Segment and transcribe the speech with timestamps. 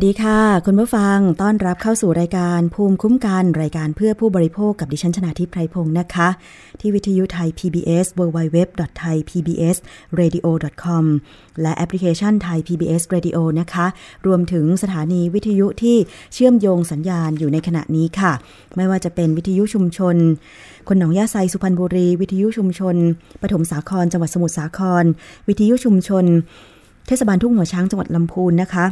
[0.00, 6.28] สวัสดีค่ะ คุณผู้ฟังต้อนรับเข้าสู่รายการภูมิคุ้มกันรายการเพื่อผู้บริโภคกับดิฉันชนาทิพไพรพงศ์นะคะ
[6.80, 11.04] ที่วิทยุไทย PBS www.thaipbsradio.com
[11.62, 13.86] และแอปพลิเคชันไทย PBS Radio นะคะ
[14.26, 15.96] รวมถึงสถานีวิทยุที่
[16.34, 18.32] เชื่อมโยงสัญญาณอยู่ในขณะนี้ค่ะ
[18.76, 20.16] ไม่ว่าจะเป็นวิทยุชุมชน
[20.88, 22.96] คนหนองยาไซสุพรรณบุรี วิทยุชุมชน
[23.42, 25.04] ปฐมสาครจังหวัดสมุทรสาคร
[25.48, 26.24] วิทยุชุมชน
[27.06, 28.86] เทศบาลทุ่งหัวช้างจังหวัดลำพูนนะคะ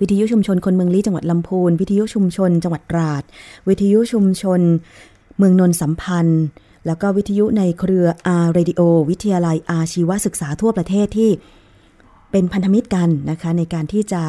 [0.00, 3.22] วิทยุชุมชนคนเมืองลี้จังหวัดลำพูน วิทยุชุมชน จังหวัดตราด
[3.68, 4.60] วิทยุชุมชน
[5.38, 6.44] เมืองนนท์สัมพันธ์
[6.86, 8.80] แล้วก็วิทยุในเครือ R-Radio
[9.10, 11.30] วิทยาลัยอาชีวศึกษาทั่วประเทศที่
[12.30, 14.22] เป็นพันธมิตรกันนะคะในการที่จะ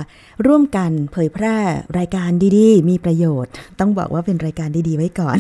[0.48, 1.58] ร่วมกันเผยแพร่
[1.98, 5.38] รายการดีๆ มีประโยชน์ ต้องบอกว่าเป็นรายการดีๆ ไว้ก่อน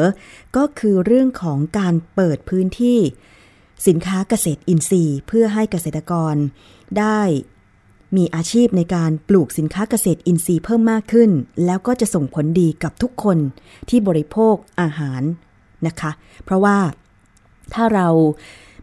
[0.58, 3.00] ก็คือเรื่องของการเปิดพื้นที่
[3.88, 6.36] สินค้าเกษตรอินทรีย์ เพื่อให้เกษตรกร
[7.00, 7.22] ได้
[8.18, 11.30] มีอาชีพในการปลูกสินค้าเกษตรอินทรีย์เพิ่มมากขึ้น
[11.66, 13.38] แล้วก็จะส่งผลดีกับทุกคน
[13.90, 15.22] ที่บริโภคอาหาร
[15.88, 16.12] นะคะ
[16.46, 16.78] เพราะว่า
[17.74, 18.08] ถ้าเรา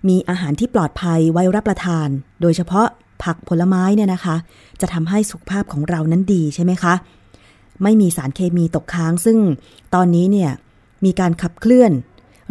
[0.08, 2.08] มีอาหารที่ปลอดภัยไว้รับประทาน
[2.40, 2.86] โดยเฉพาะ
[3.22, 4.36] ผักผลไม้เนี่ยนะคะ
[4.80, 6.94] จะทำให้สุขภาพของเรานั้นดีใช่ไหมคะ
[7.82, 9.38] ไม่มีสารเคมีตกค้าง ซึ่ง
[9.94, 10.50] ตอนนี้เนี่ย
[11.04, 11.92] มีการขับเคลื่อน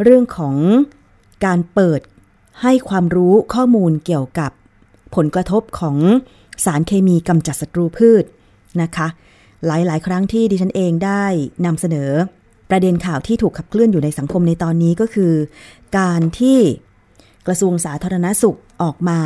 [0.02, 0.56] เรื่องของ
[1.44, 2.00] การเปิด
[2.62, 4.50] ให้ความรู้ข้อมูลเกี่ยวกับ
[5.14, 5.96] ผลกระทบของ
[6.64, 8.24] สารเคมีกำจัดศัตรูพืช
[8.82, 9.08] นะคะ
[9.66, 11.24] หลายๆ ครั้งที่ดิฉันเองได้
[11.66, 12.10] นำเสนอ
[12.70, 15.32] ประเด็นข่าวที่ถูกขับเคลื่อนอยู่ในสังคมในตอนนี้ก็คือ
[15.96, 16.58] การที่
[17.46, 19.20] กระทรวงสาธารณสุขออกมา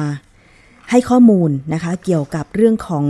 [0.90, 3.06] ให้ข้อมูลนะคะ เกี่ยวกับเรื่องของ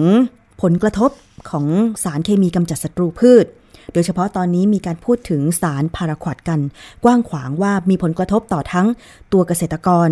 [0.63, 1.11] ผลกระทบ
[1.51, 1.67] ของ
[2.05, 3.47] สารเคมีกำจัดศัตรูพืช
[3.93, 6.61] โดยเฉพาะตอนนี้มีการพูดถึงสารพาราควอดกัน
[7.05, 8.87] กว้างขวางว่ามีผลกระทบต่อทั้ง
[9.33, 10.09] ตัวเกษตรกร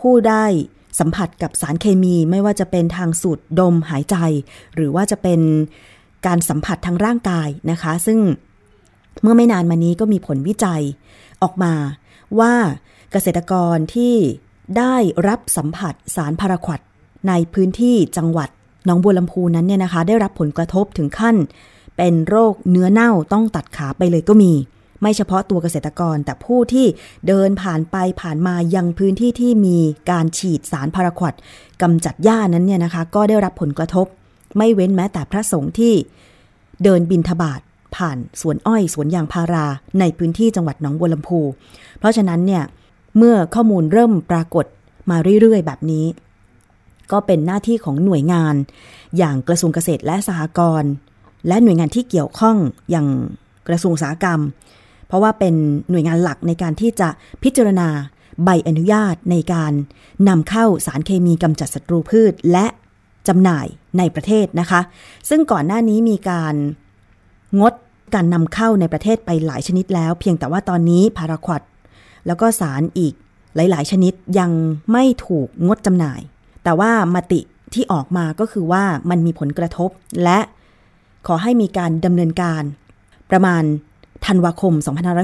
[0.00, 0.44] ผู้ได้
[1.00, 4.16] สัมผัสกับสารเคมีไม่ว่าจะเป็นทางสูดดมหายใจ
[4.74, 5.40] หรือว่าจะเป็น
[6.26, 8.18] การสัมผัสทางร่างกายนะคะ ซึ่ง
[9.22, 10.82] เมื่อไม่นานมานี้ก็มีผลวิจัย
[11.42, 11.72] ออกมา
[12.40, 12.54] ว่า
[13.12, 14.16] เกษตรกรที่
[14.78, 14.94] ได้
[15.28, 16.80] รับสัมผัสสารพาราควด
[17.28, 18.48] ในพื้นที่จังหวัด
[18.86, 21.36] หนองบัวลำพูนั้นเนี่ยนะคะ ได้รับผลกระทบถึงขั้น
[21.96, 24.52] เป็นโรคเนื้อเน่าต้องตัดขาไปเลยก็มี
[25.00, 26.86] ไม่เฉพาะตัวเกษตรกรแต่ผู้ที่
[27.26, 29.78] เดินผ่านไปผ่านมายังพื้นที่ที่มี
[30.10, 31.34] การฉีดสารพาราควด
[31.82, 34.06] กำจัดหญ้านั้นเนี่ยนะคะ ก็ได้รับผลกระทบ
[34.56, 35.94] ไม่เว้นแม้แต่พระสงฆ์ที่
[36.84, 37.60] เดินบินทบาท
[37.96, 39.66] ผ่านสวนอ้อยสวนยางพารา
[40.00, 41.40] ในพื้นที่จังหวัดหนองบัวลำพู
[41.98, 42.62] เพราะฉะนั้นเนี่ย
[43.16, 44.66] เมื่อข้อมูลเริ่มปรากฏ
[45.10, 46.06] มาเรื่อยๆ แบบนี้
[47.12, 48.54] ก็เป็นหน้าที่ของหน่วยงาน
[49.18, 50.90] อย่างกระทรวงเกษตรและสหกรณ์
[51.48, 52.56] และหน่วยงานที่เกี่ยวข้อง
[52.90, 53.06] อย่าง
[53.68, 54.40] กระทรวงอุตสาหกรรม
[55.06, 55.54] เพราะว่าเป็น
[55.90, 57.08] หน่วยงานหลักในการที่จะ
[57.42, 57.88] พิจารณา
[58.44, 59.72] ใบอนุญาตในการ
[60.28, 62.66] นำเข้าสารเคมีกำจัดศัตรูพืชและ
[63.28, 63.66] จำหน่าย
[63.98, 64.80] ในประเทศนะคะ
[65.28, 66.54] ซึ่งก่อนหน้านี้มีการ
[67.60, 67.74] งด
[68.14, 71.62] การนำเข้าในประเทศไปหลายชนิดแล้ว เพียงแต่ว่าตอนนี้พาราควด
[72.26, 73.14] แล้วก็สารอีก
[73.56, 74.50] หลาย ๆ ชนิดยัง
[74.92, 76.20] ไม่ถูกงดจำหน่าย
[76.64, 77.40] แต่ว่ามติ
[77.74, 79.90] ที่ออกมาก็คือว่ามันมีผลกระทบ
[80.24, 80.38] และ
[81.26, 82.62] ขอให้มีการดำเนินการ
[83.30, 83.62] ประมาณ
[84.26, 84.72] ธันวาคม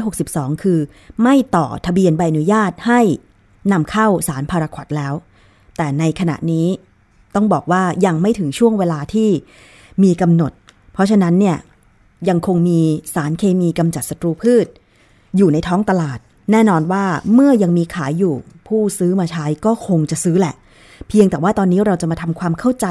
[0.07, 0.79] 2562 คือ
[1.23, 3.01] ไม่ต่อทะเบียนใบอนุญาตให้
[3.73, 5.15] นำเข้าสารพาราควดแล้ว
[5.77, 6.67] แต่ในขณะนี้
[7.35, 9.29] ต้องบอกว่ายังไม่ถึงช่วงเวลาที่
[10.03, 10.53] มีกำหนด
[10.93, 11.57] เพราะฉะนั้นเนี่ย
[12.29, 12.81] ยังคงมี
[13.15, 14.67] สารเคมีกำจัดศัตรูพืช
[15.37, 16.19] อยู่ในท้องตลาด
[16.53, 17.05] แน่นอนว่า
[17.35, 18.35] เมื่อยังมีขายอยู่
[18.69, 20.55] ผู้ซื้อมาใช้ก็คงจะซื้อแหละ
[21.09, 22.87] เพียงแต่ว่าตอนนี้เราจะมาทำความเข้าใจ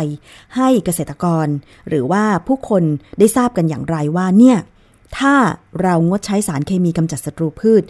[0.55, 1.47] ให้เกษตรกร
[1.89, 2.83] หรือว่าผู้คน
[3.19, 4.57] ได้ทราบกันอย่างไรว่าเนี่ย
[5.17, 5.35] ถ้า
[5.81, 7.83] เรางดใช้สารเคมีกำจัดศัตรูพืช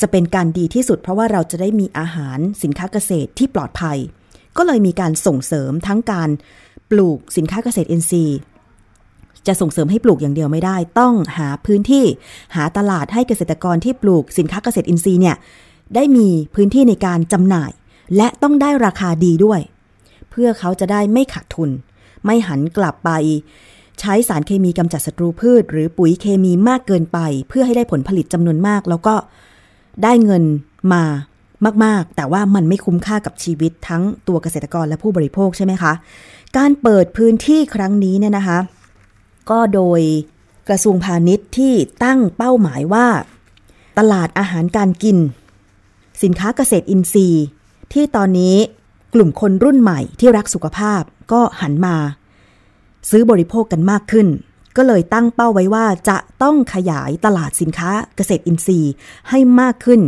[0.00, 3.98] จะเป็นการดีที่สุดเพราะว่าเราจะได้มีอาหารสินค้าเกษตรที่ปลอดภัย
[4.56, 6.30] ก็เลยมีการส่งเสริมทั้งการ
[6.90, 8.38] ปลูกสินค้าเกษตรอินทรีย์
[9.46, 12.04] จะส่งเสริมให้ปลูกอย่างเดียวไม่ได้ ต้องหาพื้นที่
[12.56, 15.36] หาตลาดให้เกษตรกรที่ปลูกสินค้าเกษตรอินทรีย์เนี่ย
[15.94, 17.70] ได้มีพื้นที่ในการจำหน่าย
[18.16, 19.60] และต้องได้ราคาดีด้วย
[20.30, 21.70] เพื่อเขาจะได้ไม่ขาดทุน
[22.24, 23.10] ไม่หันกลับไป
[24.00, 27.18] ใช้สารเคมีกำจัดศัตรูพืช หรือปุ๋ยเคมีมากเกินไป
[27.48, 29.14] เพื่อให้ได้ผลผลิตจำนวนมาก แล้วก็
[30.02, 30.42] ได้เงิน
[30.92, 31.04] มา
[31.84, 35.92] มาก ๆ แต่ว่ามันไม่คุ้มค่ากับชีวิตทั้งตัวเกษตรกรและผู้บริโภคใช่ไหมคะ
[36.56, 38.58] การเปิดพื้นที่ครั้งนี้เนี่ยนะคะ
[39.50, 40.00] ก็โดย
[40.68, 43.06] กระทรวงพาณิชย์ที่ตั้งเป้าหมายว่า
[43.98, 45.18] ตลาดอาหารการกิน
[46.22, 47.44] สินค้าเกษตรอินทรีย์
[47.92, 48.56] ที่ตอนนี้
[49.14, 51.02] กลุ่มคนรุ่นใหม่ที่รักสุขภาพ
[51.32, 51.96] ก็หันมา
[53.10, 54.28] ซื้อบริโภคกันมากขึ้น
[54.76, 58.92] ก็เลยตั้งเป้าไว้ว่าจะต้องขยายตลาดสินค้าเกษตรอินทรีย์
[59.30, 60.00] ให้มากขึ้น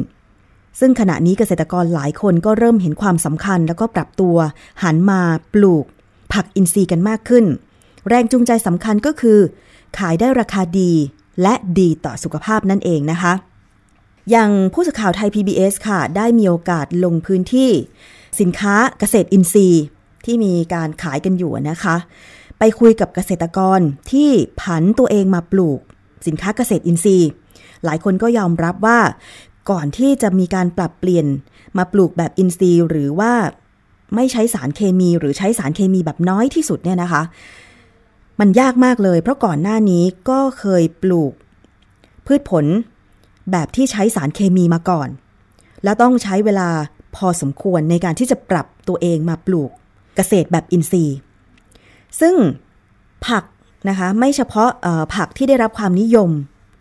[0.81, 4.37] ซึ่งขณะนี้เกษตรกรหลายคนก็เริ่มเห็นความสำคัญแล้วก็ปรับตัว
[4.83, 5.21] หันมา
[5.55, 5.85] ปลูก
[6.33, 7.45] ผักอินทรีย์กันมากขึ้น
[8.09, 9.39] แรงจูงใจสำคัญก็คือ
[9.99, 10.93] ขายได้ราคาดี
[11.43, 13.33] และดีต่อสุขภาพนั่นเองนะคะ
[14.31, 17.71] อย่างผู้สื่อข่าวไทย PBS ค่ะ ได้มีโอกาสลงพื้นที่
[18.41, 19.83] สินค้าเกษตรอินทรีย์
[20.25, 21.97] ที่มีการขายกันอยู่นะคะ
[22.59, 23.81] ไปคุยกับเกษตรกร
[24.13, 24.31] ที่
[24.61, 25.81] ผันตัวเองมาปลูก
[26.27, 27.29] สินค้าเกษตรอินทรีย์
[27.85, 28.99] หลายคนก็ยอมรับว่า
[29.71, 31.27] ก่อนที่จะมีการปรับเปลี่ยน
[31.79, 33.33] มาปลูกแบบอินทรีย์ หรือว่า
[34.15, 37.23] ไม่ใช้สารเคมีหรือใช้สารเคมีแบบน้อยที่สุดเนี่ยนะคะ
[38.41, 41.33] มันยากมากเลย เพราะก่อนหน้านี้ก็เคยปลูก
[42.27, 42.65] พืชผล
[43.53, 45.09] แบบที่ใช้สารเคมีมาก่อน
[45.85, 46.69] แล้วต้องใช้เวลา
[47.17, 49.71] พอสมควรในการที่จะปรับตัวเองมาปลูก
[50.17, 51.17] เกษตรแบบอินทรีย์
[52.21, 52.35] ซึ่ง
[53.27, 53.45] ผัก
[53.89, 54.71] นะคะไม่เฉพาะ
[55.15, 56.31] ผักที่ได้รับความนิยม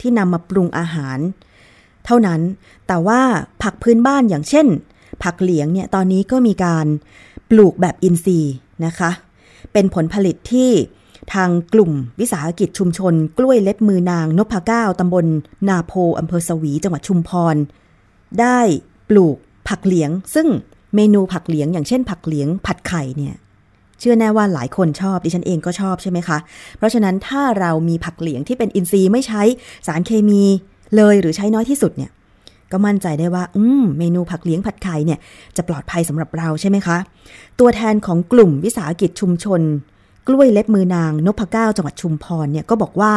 [0.02, 1.20] ที่นำมาปรุงอาหาร
[2.06, 2.42] เท่านั้น
[2.88, 3.22] แต่ว่า
[3.64, 4.68] ผักพื้นบ้านอย่างเช่น
[5.24, 6.86] ผักเหลียงเนี่ยตอนนี้ก็มีการ
[7.50, 8.54] ปลูกแบบอินทรีย์
[8.86, 9.12] นะคะ
[9.74, 10.72] เป็นผลผลิตที่
[11.34, 15.26] ทางกลุ่มวิสาหกิจชุมชน กล้วยเล็บมือนางนพเก้าตำบล
[15.70, 17.56] นาโพอำเภอสวีจังหวัดชุมพร
[18.40, 18.60] ได้
[19.10, 19.38] ปลูก
[19.68, 20.48] ผักเหลียง ซึ่ง
[20.96, 23.36] เมนูผักเหลียง อย่างเช่น ผักเหลียงผัดไข่เนี่ย
[24.00, 26.38] เชื่อแน่ว่าหลายคนชอบดิฉันเองก็ชอบใช่ไหมคะ
[26.78, 29.42] เพราะฉะนั้นถ้าเรามีผักเหลียงที่เป็นอินทรีย์ไม่ใช้
[29.88, 30.44] สารเคมี
[30.96, 32.12] เลยหรือใช้น้อยที่สุดเนี่ย
[32.72, 35.20] ก็มั่นใจได้ว่า อืม เมนูผักเลี้ยงผัดไข่เนี่ย
[35.58, 36.98] จะปลอดภัยสำหรับเราใช่ไหมคะ
[37.60, 39.62] ตัวแทนของกลุ่มวิสาหกิจชุมชน
[40.28, 43.14] กล้วยเล็บมือนางนพเก้าจังหวัดชุมพรเนี่ยก็บอกว่า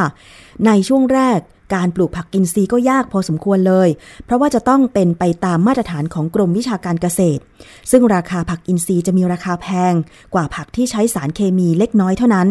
[0.66, 1.40] ในช่วงแรก
[1.74, 3.88] การปลูกผักอินทรีย์ก็ยากพอสมควรเลย
[4.24, 7.42] เพราะว่าจะต้องเป็นไปตามมาตรฐานของกรมวิชาการเกษตร
[7.90, 9.94] ซึ่งราคาผักอินทรีย์จะมีราคาแพง
[10.34, 12.48] กว่าผักที่ใช้สารเคมีเล็กน้อยเท่านั้น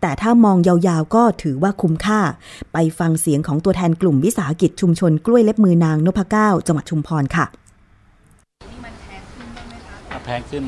[0.00, 2.20] แต่ถ้ามองยาวๆก็ถือว่าคุ้มค่า
[2.72, 7.46] ไปฟังเสียงของตัวแทนกลุ่มวิสาหกิจชุมชนกล้วยเล็บมือนางนพเก้าจังหวัดชุมพรค่ะ
[10.24, 10.64] แพงขึ้น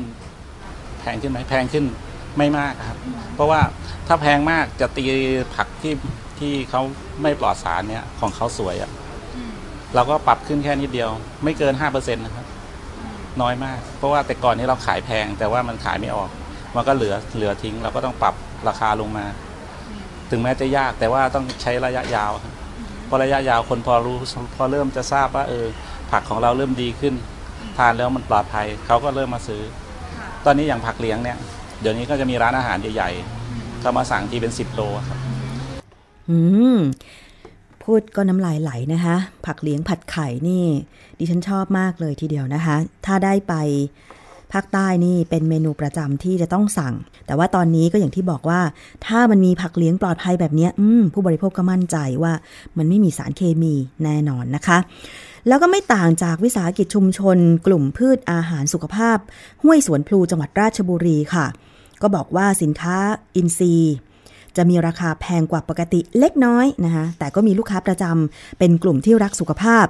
[1.01, 1.85] แพงขึ้นไหมแพงขึ้น
[2.37, 2.97] ไม่มากครับ
[3.35, 3.61] เพราะว่า
[4.07, 5.03] ถ้าแพงมากจะตี
[5.55, 5.93] ผักที่
[6.39, 6.81] ที่เขา
[7.21, 8.91] ไม่ปลอดสารเนี่ยของเขาสวยอะ่ะ
[9.95, 11.09] เราก็ปรับขึ้นแค่นิดเดียว
[11.43, 12.45] ไม่เกินห้าเปอร์เซ็นต์นะครับ
[13.41, 16.29] น้อยมาก เพราะว่าแต่ก่อนนี้เราขายแพง แต่ว่ามันขายไม่ออก
[16.75, 18.35] มันก็เหลือเหลือทิ้ง เราก็ต้องปรับ
[18.67, 19.25] ราคาลงมา
[20.31, 22.53] ถึงแม้จะยากแต่ว่าต้องใช้ระยะยาวครับ
[23.05, 24.17] เพราะระยะยาวคนพอรู้
[24.55, 25.65] พอเริ่มจะทราบว่าเออ
[26.11, 27.13] ผักของเราเริ่มดีขึ้น
[27.77, 29.61] ทานแล้วมันปลอดภัยเขาก็เริ่มมาซื้อ
[30.45, 31.37] ตอนนี้อย่างผักเลี้ยงเนี่ย
[31.81, 35.19] เดี๋ยวนี้ก็จะมีร้านอาหารใหญ่ๆเขามาสั่งทีเป็นสิบโลครับ
[36.29, 36.37] อื
[36.75, 36.77] ม
[37.83, 39.15] พูดก็น้ำลายไหลนะคะ
[39.45, 40.65] ผักเลี้ยงผัดไข่นี่
[41.17, 43.53] ดิฉันชอบมากเลยทีเดียวนะคะ ถ้าได้ไป
[44.55, 46.93] ภาคใต้นี่เป็นเมนูประจำที่จะต้องสั่ง
[47.25, 48.61] แต่ว่าตอนนี้ก็อย่างที่บอกว่า
[49.05, 50.67] ถ้ามันมีผักเลี้ยงปลอดภัยแบบนี้
[51.13, 52.33] ผู้บริโภคก็มั่นใจว่า
[52.77, 54.77] มันไม่มีสารเคมีแน่นอนนะคะ
[55.47, 59.17] แล้วก็ไม่ต่างจากวิสาหกิจชุมชน กลุ่มพืชอาหารสุขภาพ
[59.63, 61.45] ห้วยสวนพลูจังหวัดราชบุรีค่ะ
[62.01, 62.97] ก็บอกว่าสินค้า
[63.35, 63.95] อินทรีย์
[64.57, 69.85] จะมีราคาแพงกว่าปกติเล็กน้อยนะคะแต่ก็มีลูกค้าประจำเป็นกลุ่มที่รักสุขภาพ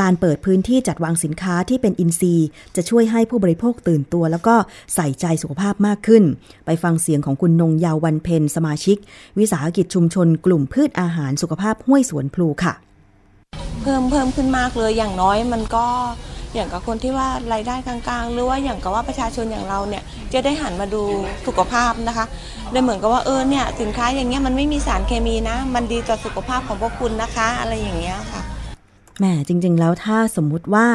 [0.00, 4.54] การเปิดพื้นที่จัดวางสินค้าที่เป็นอินทรีย์ จะช่วยให้ผู้บริโภคตื่นตัว แล้วก็
[4.94, 6.22] ใส่ใจสุขภาพมากขึ้น
[6.66, 8.96] ไปฟังเสียงของคุณนงยาววันเพ็ญสมาชิก
[9.38, 12.74] วิสาหกิจชุมชน กลุ่มพืชอาหารสุขภาพห้วยสวนพลูค่ะ
[13.82, 15.86] เพิ่มเพิ่มขึ้นมากเลยอย่างน้อยมันก็
[16.54, 20.02] อย่างกับคนที่ว่ารายได้กลางๆ หรือว่าอย่างกับว่าประชาชนอย่างเราเนี่ย
[20.32, 21.02] จะได้หันมาดู
[21.46, 22.26] สุขภาพนะคะ
[22.72, 28.42] เลยเหมือนกับว่าเออเนี่ยสินค้าอย่างเงี้ยมันไม่มีสารเคมีนะ มันดีต่อสุขภาพของพวกคุณนะคะ อะไรอย่างเงี้ยค่ะ
[29.18, 30.86] แหมจริง ๆ แล้วถ้าสมมุติว่า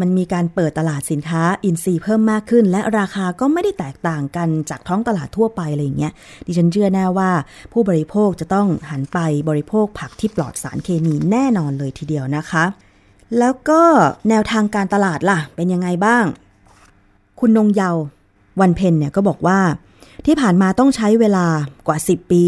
[0.00, 6.12] มันมีการเปิดตลาดสินค้าอินทรีย์เพิ่มมากขึ้น และราคาก็ไม่ได้แตกต่างกันจากท้องตลาดทั่วไปอะไรอย่างเงี้ย
[6.46, 7.30] ดิฉันเชื่อแน่ว่า
[7.72, 12.64] ผู้บริโภคจะต้องหันไปบริโภคผักที่ปลอดสารเคมีแน่นอนเลยทีเดียวนะคะ
[13.38, 13.82] แล้วก็
[14.28, 16.24] แนวทางการตลาดล่ะ เป็นยังไงบ้าง
[17.40, 18.02] คุณนงเยาว์
[18.60, 19.60] วันเพ็ญเนี่ยก็บอกว่า
[20.26, 21.46] ที่ผ่านมาต้องใช้เวลา
[21.86, 22.44] กว่า 10 ปี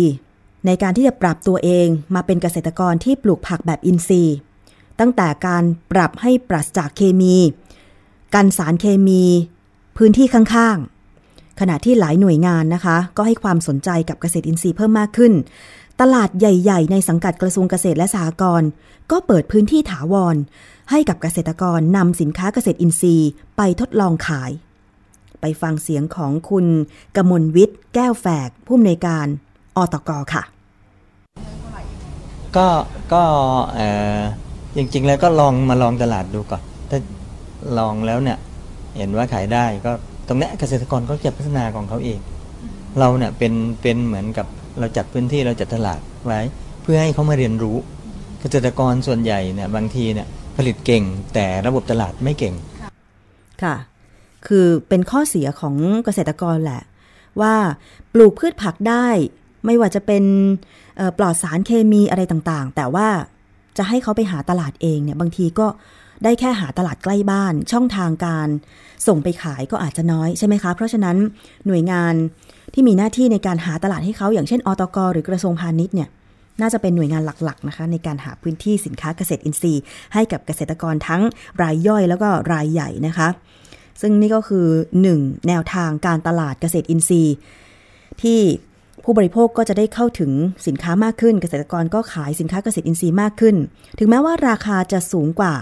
[0.67, 4.37] ในการที่จะปรับตัวเองมาเป็นเกษตรกรที่ปลูกผักแบบอินทรีย์
[5.01, 7.37] ตั้งแต่การปรับให้ปราศจากเคมี
[8.35, 9.23] กันสารเคมี
[9.97, 15.33] พื้นที่ข้างๆ ขณะที่หลายหน่วยงานนะคะ ก็ให้ความสนใจกับเกษตรอินทรีย์เพิ่มมากขึ้น
[16.01, 18.69] ตลาดใหญ่ๆ ในสังกัดกระทรวงเกษตรและสหกรณ์
[19.11, 20.37] ก็เปิดพื้นที่ถาวร
[20.91, 24.51] ให้กับเกษตรกรนำสินค้าเกษตรอินทรีย์ ไปทดลองขาย
[25.41, 26.67] ไปฟังเสียงของคุณ
[27.17, 29.27] กมลวิทย์ แก้วแฝก ผู้อำนวยการ
[29.77, 30.43] อตกค่ะ
[32.57, 32.69] ก็
[33.13, 33.23] ก็
[33.75, 33.81] เอ
[34.19, 34.21] อ
[34.77, 36.99] จริงๆ แล้วก็ลองมาลองตลาดดูก่อน ถ้า
[37.79, 38.39] ลองแล้วเนี่ย
[38.97, 39.93] เห็นว่าขายได้ก็
[40.27, 42.19] ตรงนี้เกษตรกรก็จะพัฒนาของเขาเอง
[42.99, 43.53] เราเนี่ยเป็น
[43.83, 44.47] เป็นเหมือนกับ
[44.79, 46.41] เราจัดพื้นที่เราจัดตลาดไว้
[46.83, 47.77] เพื่อให้เขามาเรียนรู้
[48.41, 52.55] เกษตรกรส่วนใหญ่เนี่ยบางทีเนี่ยผลิตเก่งแต่ระบบตลาดไม่เก่ง
[53.63, 53.77] ค่ะ
[54.47, 55.75] คือเป็นข้อเสียของ
[56.05, 56.83] เกษตรกรแหละ
[57.41, 57.55] ว่า
[58.13, 59.07] ปลูกพืชผักได้
[59.67, 60.25] ไม่ว่าจะเป็น
[61.19, 63.09] ปลอดสารเคมีอะไรต่างๆ แต่ว่า
[63.79, 65.67] จะให้เขาไปหาตลาดเองเนี่ยบางทีก็
[66.25, 68.49] ได้แค่หาตลาดใกล้บ้าน ช่องทางการ
[69.07, 71.17] ส่งไปขายก็อาจจะน้อยใช่ไหมคะ เพราะฉะนั้น
[71.67, 72.15] หน่วยงาน
[72.75, 76.09] ที่มีหน้าที่ในการหาตลาดให้เขาอย่างเช่นอตกหรือกระทรวงพาณิชย์เนี่ย
[76.61, 79.83] น่าจะเป็นหน่วยงานหลักๆนะคะในการหาพื้นที่สินค้าเกษตรอินทรีย์
[80.15, 81.23] ให้กับเกษตรกรทั้ง
[81.63, 83.29] รายย่อยแล้วก็รายใหญ่นะคะ
[84.01, 84.67] ซึ่งนี่ก็คือ
[85.07, 85.47] 1.
[85.49, 87.35] แนวทางการตลาดเกษตรอินทรีย์
[88.23, 88.41] ที่
[89.05, 90.33] ผู้บริโภคก็จะได้เข้าถึง
[90.67, 93.57] สินค้ามากขึ้น เกษตรกรก็ขายสินค้าเกษตรอินทรีย์มากขึ้น
[93.99, 95.55] ถึงแม้ว่าราคาจะสูงกว่า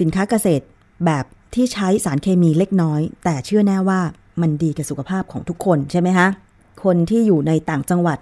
[0.00, 0.64] สินค้าเกษตร
[1.04, 1.24] แบบ
[1.54, 4.00] ที่ใช้สารเคมีเล็กน้อย แต่เชื่อแน่ว่า
[4.42, 6.28] มันดีกับสุขภาพของทุกคนใช่ไหมคะ
[6.84, 8.18] คนที่อยู่ในต่างจังหวัด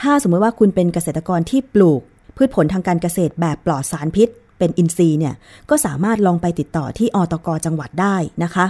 [0.00, 2.00] ถ้าสมมติว่าคุณเป็นเกษตรกรที่ปลูก
[2.36, 5.34] พืชผลทางการเกษตรแบบปลอดสารพิษ เป็นอินทรีย์เนี่ย
[5.70, 8.66] ก็สามารถลองไปติดต่อที่อตกจังหวัดได้นะคะ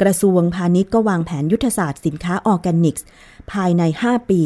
[0.00, 3.06] กระทรวงพาณิชย์ก็วางแผนยุทธศาสตร์สินค้าออร์แกนิกส์
[3.52, 4.40] ภายใน 5 ปี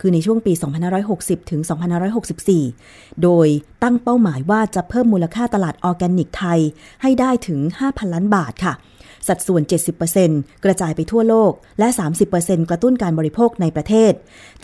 [0.00, 0.52] คือในช่วงปี
[1.02, 1.60] 2560 ถึง
[2.40, 3.46] 2564 โดย
[3.82, 6.60] ตั้งเป้าหมายว่าจะเพิ่มมูลค่าตลาดออร์แกนิกไทย
[7.02, 8.74] ให้ได้ถึง 5,000 ล้านบาทค่ะ
[9.28, 9.62] สัดส่วน
[10.12, 11.88] 70%กระจายไปทั่วโลก และ
[12.28, 14.12] 30%กระตุ้นการบริโภคในประเทศ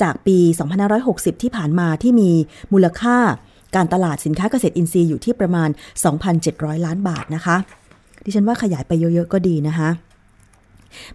[0.03, 0.39] จากปี
[0.91, 2.31] 2560 ที่ผ่านมาที่มี
[2.73, 3.19] มูลค่า
[3.77, 5.69] การตลาดสินค้าเกษตรอินทรีย์อยู่ที่ประมาณ
[6.27, 7.57] 2,700 ล้านบาทนะคะ
[8.25, 9.91] ดิฉันว่าขยายไปเยอะๆก็ดีนะคะ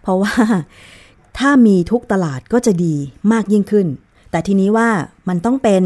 [0.02, 0.34] เพราะว่า
[1.38, 2.94] ถ้ามีทุกตลาดก็จะดี
[3.32, 3.86] มากยิ่งขึ้น
[4.30, 4.88] แต่ทีนี้ว่า
[5.28, 5.82] มันต้องเป็น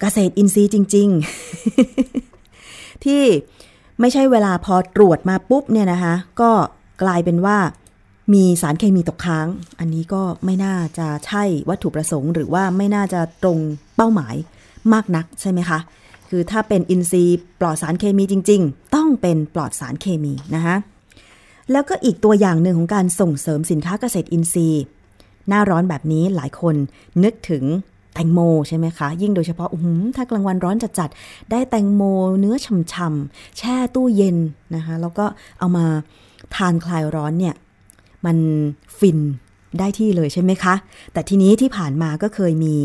[0.00, 1.08] เกษตรอินทรีย์จริง
[1.86, 3.22] ๆ ที่
[4.00, 6.50] ไม่ใช่เวลาพอตรวจมาปุ๊บเนี่ยนะคะ ก็
[7.02, 7.56] กลายเป็นว่า
[8.34, 9.46] มีสารเคมีตกค้าง
[9.78, 13.58] อันนี้ก็ไม่น่าจะใช่วัตถุประสงค์ หรือว่าไม่น่าจะตรง
[13.96, 14.34] เป้าหมาย
[14.92, 15.78] มากนักใช่ไหมคะ
[16.28, 20.76] คือถ้าเป็นอินทรีย์ปลอดสารเคมีจริง ๆ ต้องเป็นปลอดสารเคมีนะคะ
[21.72, 24.82] แล้วก็อีกตัวอย่างหนึ่งของการส่งเสริมสินค้าเกษตรอินทรีย์
[25.48, 26.74] หน้าร้อนแบบนี้หลายคน
[27.24, 27.64] นึกถึง
[28.14, 32.02] แตงโมใช่ไหมคะ ยิ่งโดยเฉพาะอื้อหือถ้ากลางวันร้อนจัดๆได้แตงโม
[32.40, 34.36] เนื้อฉ่ำๆแช่ตู้เย็น
[34.74, 35.24] นะคะ แล้วก็
[35.58, 35.86] เอามา
[36.56, 37.54] ทานคลายร้อนเนี่ย
[38.26, 38.36] มัน
[38.98, 39.18] ฟิน
[39.78, 40.74] ได้ที่เลยใช่ไหมคะ
[41.12, 42.76] แต่ทีนี้ที่ผ่านมาก็เคยมี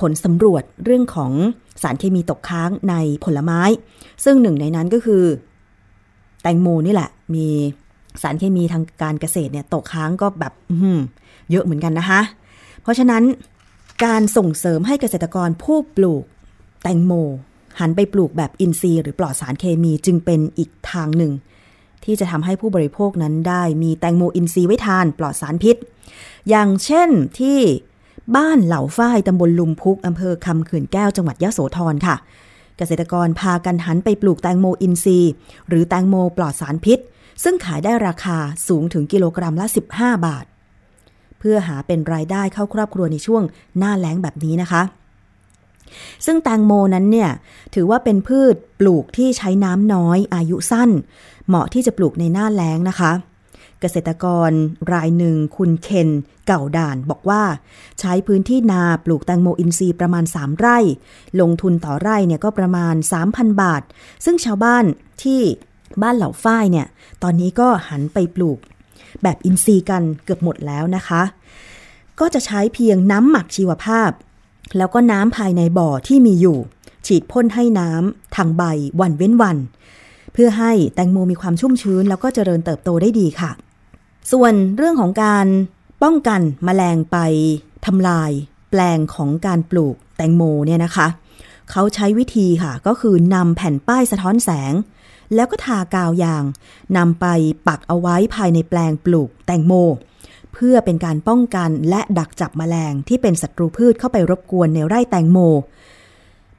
[0.00, 1.32] ผลสำรวจเรื่องของ
[1.82, 2.94] สารเคมีตกค้างใน
[3.24, 3.60] ผลไม้
[4.24, 5.22] ซึ่งหนึ่งในนั้นก็คือ
[6.42, 7.46] แตงโมนี่แหละ มี
[8.22, 10.52] สารเคมีทางการเกษตรเนี่ยตกค้างก็แบบ
[11.50, 12.20] เยอะเหมือนกันนะคะ
[12.82, 13.22] เพราะฉะนั้น
[14.04, 16.24] การส่งเสริมให้เกษตรกรผู้ปลูก
[16.82, 17.12] แตงโม
[17.80, 21.32] หันไปปลูกแบบอินทรีย์หรือปลอดสารเคมีจึงเป็นอีกทางหนึ่ง
[22.04, 25.76] ที่จะทำให้ผู้บริโภคนั้นได้มีแตงโมอินทรีย์ไว้ทานปลอดสารพิษ
[26.48, 27.58] อย่างเช่นที่
[28.36, 32.16] บ้านเหล่าฝ้ายตำบลลุมพุกอำเภอคำเขื่อนแก้วจังหวัดยะโสธรค่ะ
[32.76, 35.32] เกษตรกรพากันหันไปปลูกแตงโมอินทรีย์
[35.68, 36.98] หรือแตงโมปลอดสารพิษ
[37.42, 40.44] ซึ่งขายได้ราคาสูงถึงกิโลกรัมละ 15 บาท
[41.38, 43.42] เพื่อหาเป็นรายได้เข้าครอบครัวในช่วง
[43.78, 44.82] หน้าแล้งแบบนี้นะคะ
[46.26, 47.30] ซึ่งแตงโมนั้นเนี่ย
[47.74, 50.90] ถือว่าเป็นพืชปลูกที่ใช้น้ำน้อยอายุสั้น
[51.48, 53.12] เหมาะที่จะปลูกในหน้าแล้งนะคะ
[53.80, 54.50] เกษตรกร
[54.92, 56.08] รายหนึ่งคุณเคน
[56.46, 57.42] เก่าด่านบอกว่า
[58.00, 60.78] ใช้พื้นที่นาปลูกแตงโมอินทรีย์ประมาณ 3 ไร่
[61.40, 62.94] ลงทุนต่อไร่เนี่ยก็ประมาณ
[63.28, 63.82] 3,000 บาท
[64.24, 64.84] ซึ่งชาวบ้าน
[65.22, 65.40] ที่
[66.02, 66.86] บ้านเหล่าฝ้ายเนี่ย
[67.22, 68.58] ตอนนี้ก็หันไปปลูก
[69.22, 71.22] แบบอินทรีย์กันเกือบหมดแล้วนะคะ
[72.20, 74.10] ก็จะใช้เพียงน้ำหมักชีวภาพ
[74.76, 76.58] แล้วก็น้ำภายในบ่อที่มีอยู่
[77.06, 78.62] ฉีดพ่นให้น้ำทางใบ
[79.00, 79.56] วันเว้นวัน
[80.34, 83.50] เพื่อให้แตงโมมีความชุ่มชื้น แล้วก็เจริญเติบโตได้ดีค่ะ
[84.32, 85.46] ส่วนเรื่องของการ
[86.02, 87.16] ป้องกันแมลงไป
[87.86, 88.30] ทำลาย
[88.70, 91.06] แปลงของการปลูกแตงโมเนี่ยนะคะ
[91.70, 94.74] เขาใช้วิธีค่ะ ก็คือนำแผ่นป้ายสะท้อนแสง
[95.34, 96.44] แล้วก็ทากาวยาง
[96.96, 97.26] นำไป
[97.68, 99.72] ปักเอาไว้ภายในแปลงปลูกแตงโม
[100.52, 105.38] เพื่อเป็นการป้องกันและดักจับแมลงที่เป็นศัตรูพืชเข้าไปรบกวนในไร่แตงโม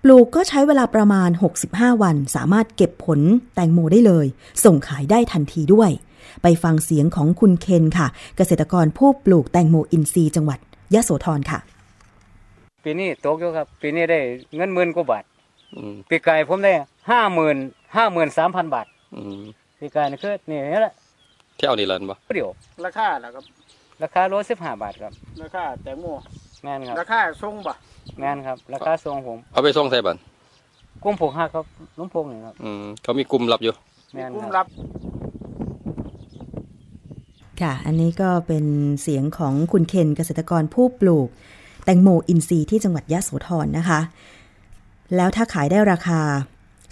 [0.10, 1.30] ลูกก็ใช้เวลาประมาณ
[1.66, 3.20] 65 วัน สามารถเก็บผล
[3.54, 4.28] แตงโมได้เลย
[4.64, 5.90] ส่งขายได้ทันทีด้วย
[6.42, 10.60] ไปฟังเสียงของคุณเคนค่ะ เกษตรกรผู้ปลูกแตงโมอินทรีย์จังหวัด
[10.94, 11.60] ยะโสธรค่ะ
[12.84, 14.20] ปีนี้ตกอยู่ครับ ปีนี้ได้
[14.56, 15.24] เงินหมื่นกว่าบาท
[15.76, 16.74] อืมปีกายผมได้
[17.12, 17.58] ห้าหมื่น
[17.96, 19.42] ห้าหมื่นสามพันบาทอืม
[19.80, 20.94] ปีกายนี่คือนี่นี่แหละ
[21.58, 22.50] เที่ยวนี่เลยบ่เดียว
[22.86, 23.44] ราคาล่ะครับ
[24.04, 26.06] ราคาโลสิบห้าบาทครับ ราคาแตงโม
[26.66, 27.74] แม่นครับราคาส่งบ่
[28.20, 30.18] แม่นครับราคาทรงผมเอาไปส่งใส่บัน
[31.04, 31.66] กุ้งผูกหักครับ
[31.98, 33.74] ลุงพงนี่ครับอืมเขามีกลุ่มรับอยู่
[34.14, 34.68] แม่นกุ้มครัรับบ
[37.62, 38.66] ค่ะ อันนี้ก็เป็น
[39.02, 41.28] เสียงของคุณเคนเกษตรกรผู้ปลูก
[41.84, 44.00] แตงโมอินทรีย์ที่จังหวัดยะโสธรนะคะ
[45.16, 46.20] แล้วถ้าขายได้ราคา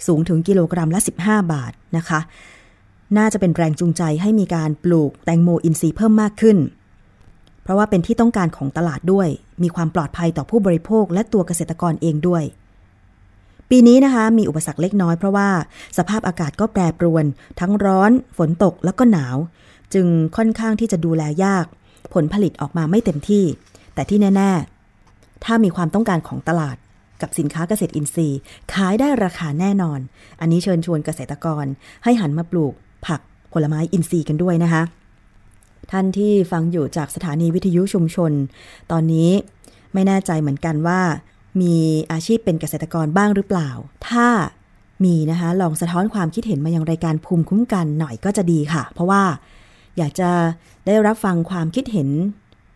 [0.06, 2.20] สูงถึงกิโลกรัมละ 15 บาทนะคะ
[3.16, 6.58] น่าจะเป็นแรงจูงใจให้มีการปลูกแตงโมอินทรีย์เพิ่มมากขึ้น
[7.62, 9.28] เพราะว่าเป็นที่ต้องการของตลาดด้วย
[9.62, 12.44] มีความปลอดภัยต่อผู้บริโภคและตัวเกษตรกรเองด้วย
[13.70, 15.48] ปีนี้นะคะมีอุปสรรคเล็กน้อยเพราะว่า
[15.98, 17.24] สภาพอากาศก็แปรปรวน
[17.60, 19.36] ทั้งร้อน ฝนตกแล้วก็หนาว
[19.94, 21.66] จึงค่อนข้างที่จะดูแลยาก
[22.14, 23.44] ผลผลิตออกมาไม่เต็มที่
[23.94, 24.50] แต่ที่แน่
[24.98, 26.76] ๆ ถ้ามีความต้องการของตลาด
[27.22, 28.38] กับสินค้าเกษตรอินทรีย์
[28.72, 30.00] ขายได้ราคาแน่นอน
[30.40, 31.64] อันนี้เชิญชวนเกษตรกร
[32.04, 32.74] ให้หันมาปลูก
[33.06, 33.20] ผัก
[33.52, 34.82] ผลไม้อินทรีย์กันด้วยนะคะ
[35.92, 38.32] ท่านที่ฟังอยู่จากสถานีวิทยุชุมชน
[38.90, 39.30] ตอนนี้
[39.92, 41.00] ไม่แน่ใจเหมือนกันว่า
[41.60, 41.76] มี
[42.12, 43.70] อาชีพเป็นเกษตรกรบ้างหรือเปล่า
[44.08, 44.28] ถ้า
[45.04, 49.22] มีนะคะลองสะท้อนความคิดเห็นมายังรายการภูมิคุ้มกันหน่อยก็จะดีค่ะ เพราะว่า
[49.98, 50.30] อยากจะ
[50.86, 52.08] ได้รับฟังความคิดเห็น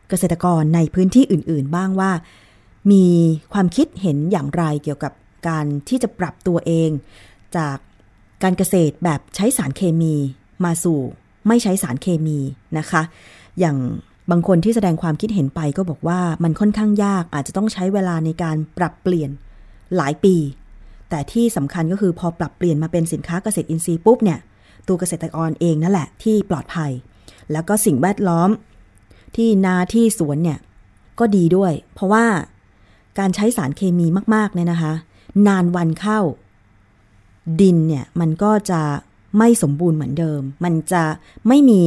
[0.09, 2.13] เกษตรกรในพื้นที่อื่น ๆ บ้างว่า
[2.93, 3.05] มี
[3.53, 5.13] ความคิดเห็นอย่างไรเกี่ยวกับ
[5.49, 6.91] การที่จะปรับตัวเอง
[7.57, 7.77] จาก
[8.43, 10.15] การเกษตรแบบใช้สารเคมี
[10.65, 11.01] มาสู่
[11.49, 12.39] ไม่ใช้สารเคมี
[12.79, 13.03] นะคะ
[13.61, 13.77] อย่าง
[14.31, 19.31] บางคนที่แสดงความคิดเห็นไปก็บอกว่ามันค่อนข้างยากอาจจะต้องใช้เวลาในการปรับเปลี่ยน
[19.97, 20.37] หลายปี
[21.11, 24.39] แต่ที่สำคัญก็คือพอปรับเปลี่ยนมาเป็นสินค้าเกษตรอินทรีย์ปุ๊บเนี่ย
[24.89, 26.91] ตัวเกษตรกรเองนั่นแหละที่ปลอดภัย
[27.53, 28.51] แล้วก็สิ่งแวดล้อม
[29.37, 30.59] ที่นาที่สวนเนี่ย
[31.19, 32.27] ก็ดีด้วย เพราะว่า
[33.19, 34.93] การใช้สารเคมีมากๆเนี่ยนะคะ
[35.47, 36.21] นานวันเข้า
[37.61, 38.81] ดินเนี่ยมันก็จะ
[39.37, 41.05] ไม่สมบูรณ์เหมือนเดิม มันจะ
[41.49, 41.83] ไม่มี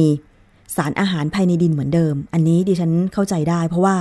[0.76, 3.96] สารอาหารภายในดินเหมือนเดิม อันนี้ดิฉันเข้าใจได้ เพราะว่า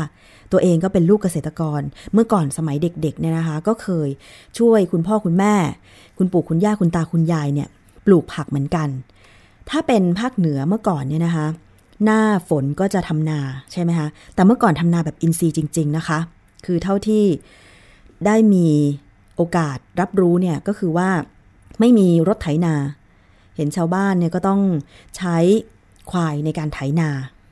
[0.52, 1.82] ตัวเองก็เป็นลูกเกษตรกร
[2.14, 4.10] เมื่อก่อนสมัยเด็กๆเนี่ยนะคะ ก็เคย
[4.60, 5.54] ช่วยคุณพ่อคุณแม่
[6.18, 7.68] คุณปู่คุณย่าคุณตาคุณยายเนี่ย
[8.06, 8.90] ปลูกผักเหมือนกัน
[9.70, 11.48] ถ้าเป็นภาคเหนือเมื่อก่อนเนี่ยนะคะ
[12.04, 13.40] หน้าฝนก็จะทำนา
[13.72, 16.20] ใช่ไหมคะ แต่เมื่อก่อนทำนาแบบอินทรีย์จริง ๆนะคะ
[16.66, 17.24] คือเท่าที่
[18.26, 18.68] ได้มี
[19.36, 21.10] โอกาสรับรู้เนี่ยก็คือว่า
[21.80, 22.76] ไม่มีรถไถนา
[23.56, 24.62] เห็นชาวบ้านเนี่ยก็ต้อง
[25.18, 25.38] ใช้
[26.12, 27.10] ควายในการไถนา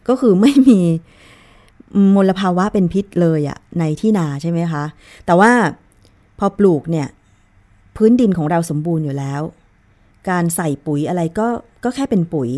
[0.07, 0.79] ก็คือไม่มี
[2.15, 4.83] มลภาวะเป็นพิษเลยอะในที่นาใช่ไหมคะ
[5.25, 5.51] แต่ว่า
[6.39, 7.07] พอปลูกเนี่ย
[7.95, 9.41] พื้นดินของเราสมบูรณ์อยู่แล้ว
[10.29, 11.47] การใส่ปุ๋ยอะไรก็
[11.83, 12.49] ก็แค่เป็นปุ๋ย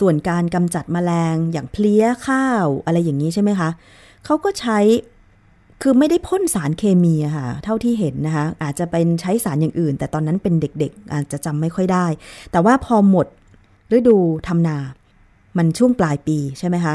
[0.00, 3.70] ส่วนการกำจัดแมลงอย่างเพลี้ยข้าวอะไรอย่างนี้ใช่ไหมคะ
[4.24, 4.78] เขาก็ใช้
[5.82, 12.06] คือไม่ได้พ่นสารเคมีอะค่ะ เท่าที่เห็นนะคะ อาจจะเป็นใช้สารอย่างอื่น แต่ตอนนั้นเป็นเด็กๆ อาจจะจำไม่ค่อยได้
[12.52, 13.26] แต่ว่าพอหมด
[13.96, 14.16] ฤดู
[14.46, 14.76] ทำนา
[15.56, 16.94] มันช่วงปลายปีใช่ไหมคะ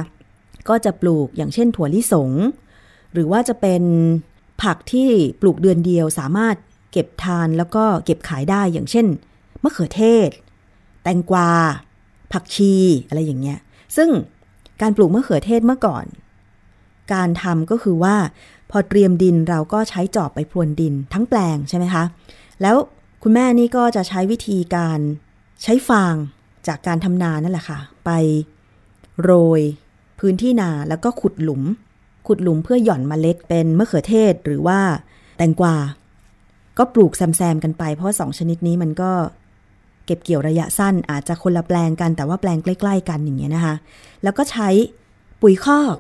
[0.70, 2.32] ก็จะปลูกอย่างเช่นถั่วลิสง
[3.14, 3.84] หรือว่าจะเป็น
[4.64, 5.10] ผักที่
[5.42, 6.56] ปลูกเดือนเดียวสามารถ
[6.92, 9.06] เก็บทานแล้วก็เก็บขายได้อย่างเช่น
[9.64, 10.30] มะเขือเทศ
[11.04, 11.50] แตงกวา
[12.34, 12.74] ผักชี
[13.08, 13.60] อะไรอย่างเงี้ย
[13.98, 14.10] ซึ่ง
[14.82, 16.06] การปลูกมะเขือเทศเมื่อก่อน
[17.14, 18.16] การทำก็คือว่า
[18.72, 22.04] พอเตรียมดินเราก็ใช้จอบไปพรวนดินทั้งแปลงใช่ไหมคะ
[22.62, 22.76] แล้ว
[23.24, 25.00] คุณแม่นี่ก็จะใช้วิธีการ
[25.64, 26.16] ใช้ฟาง
[26.68, 28.12] จากการทำนานั่นแหละค่ะ ไป
[29.22, 29.62] โรย
[30.20, 31.64] พื้นที่นาแล้วก็ขุดหลุม
[32.28, 34.80] ขุดหลุมเพื่อหย่อนเมล็ดเป็นมะเขือเทศหรือว่า
[35.38, 35.76] แตงกวา
[36.78, 39.12] ก็ปลูกแซมๆกันไป เพราะสองชนิดนี้มันก็
[40.06, 43.76] เก็บเกี่ยวระยะสั้นอาจจะคนละแปลงกันแต่ว่าแปลงใกล้ ๆ กันอย่างเงี้ยนะคะ
[44.24, 44.70] แล้วก็ใช้
[45.42, 45.96] ปุ๋ยคอก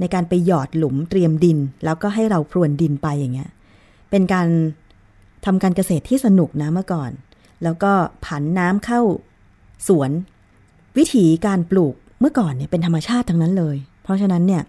[0.00, 3.50] ในการไปหยอดหลุมเตรียมดิน แล้วก็ให้เราพรวนดินไปอย่างเงี้ย
[4.10, 4.46] เป็นการ
[5.44, 7.10] ทำการเกษตรที่สนุกนะเมื่อก่อน
[7.62, 7.92] แล้วก็
[8.24, 9.00] ผันน้ำเข้า
[9.88, 10.10] สวน
[10.98, 14.62] วิธีการปลูกเมื่อก่อนเนี่ยเป็นธรรมชาติทั้งนั้นเลย เพราะฉะนั้นเนี่ย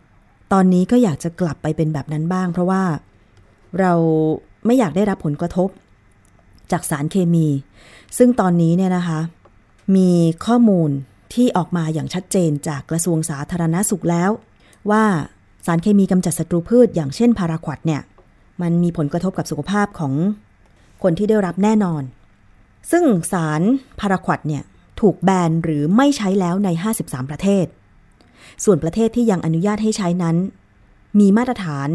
[0.54, 2.84] ตอนนี้ก็อยากจะกลับไปเป็นแบบนั้นบ้าง เพราะว่า
[3.80, 3.94] เรา
[4.66, 5.70] ไม่อยากได้รับผลกระทบ
[6.72, 7.48] จากสารเคมี
[8.18, 9.20] ซึ่งตอนนี้เนี่ยนะคะ
[9.96, 10.10] มี
[10.46, 10.90] ข้อมูล
[11.34, 14.30] ที่ออกมาอย่างชัดเจนจากกระทรวงสาธารณาสุขแล้ว
[14.92, 15.06] ว่า
[15.66, 18.02] สารเคมีกำจัดศัตรูพืชอย่างเช่นพาราควดเนี่ย
[18.62, 20.14] มันมีผลกระทบกับสุขภาพของ
[21.04, 22.04] คนที่ได้รับแน่นอน
[22.92, 23.62] ซึ่งสาร
[24.00, 24.64] พาราควดเนี่ย
[25.00, 26.70] ถูกแบนหรือไม่ใช้แล้วใน
[27.00, 27.66] 53 ประเทศ
[28.64, 30.36] ส่วนประเทศที่ยังอนุญาตให้ใช้นั้น
[31.20, 31.90] มีมาตรฐาน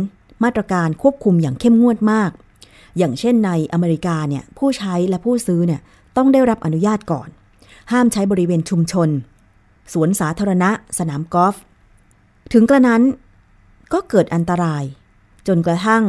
[0.45, 2.31] มาตรการควบคุมอย่างเข้มงวดมาก
[2.99, 5.81] อย่างเช่นในอเมริกาเนี่ยผู้ใช้และผู้ซื้อเนี่ย
[6.17, 7.29] ต้องได้รับอนุญาตก่อน
[7.93, 9.09] ห้ามใช้บริเวณชุมชน
[9.93, 11.55] สวนสาธารณะ สนามกอล์ฟ
[12.53, 13.03] ถึงกระนั้น
[13.93, 14.85] ก็เกิดอันตราย
[15.49, 16.05] จนกระทั่ง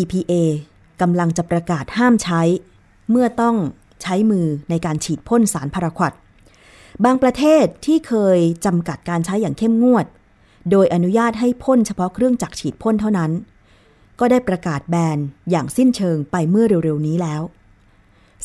[0.00, 0.32] EPA
[1.00, 2.42] กำลังจะประกาศห้ามใช้
[3.10, 3.56] เมื่อต้อง
[4.02, 6.12] ใช้มือในการฉีดพ่นสารพาราควด
[7.04, 10.06] บางประเทศที่เคยจำกัดการใช้อย่างเข้มงวด
[10.70, 13.30] โดยอนุญาตให้พ่นเฉพาะเครื่องจักรฉีดพ่นเท่านั้น
[14.20, 15.18] ก็ได้ประกาศแบน
[15.50, 17.42] อย่างสิ้นเชิงไปเมื่อเร็วๆนี้แล้ว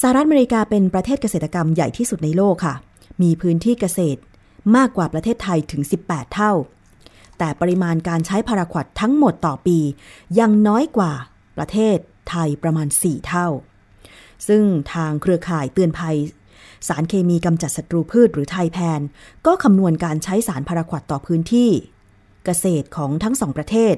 [0.02, 2.76] สหรัฐอเมริกาเป็นประเทศเกษตรกรรมใหญ่ที่สุดในโลกค่ะ
[3.22, 4.20] มีพื้นที่เกษตร
[4.76, 6.54] มากกว่าประเทศไทยถึง 18 เท่า
[7.38, 9.80] แต่ปริมาณการใช้พาราควดทั้งหมดต่อปี
[10.40, 11.12] ยังน้อยกว่า
[11.58, 11.98] ประเทศ
[12.30, 13.48] ไทยประมาณ 4 เท่า
[14.48, 16.18] ซึ่งทางเครือข่ายเตือนภัย
[16.88, 19.02] สารเคมีกำจัดศัตรูพืชหรือไทยแพน
[19.46, 21.70] ก็คำนวณการใช้สารพาราควดต่อพื้นที่
[22.46, 23.96] เกษตรของทั้งสองประเทศ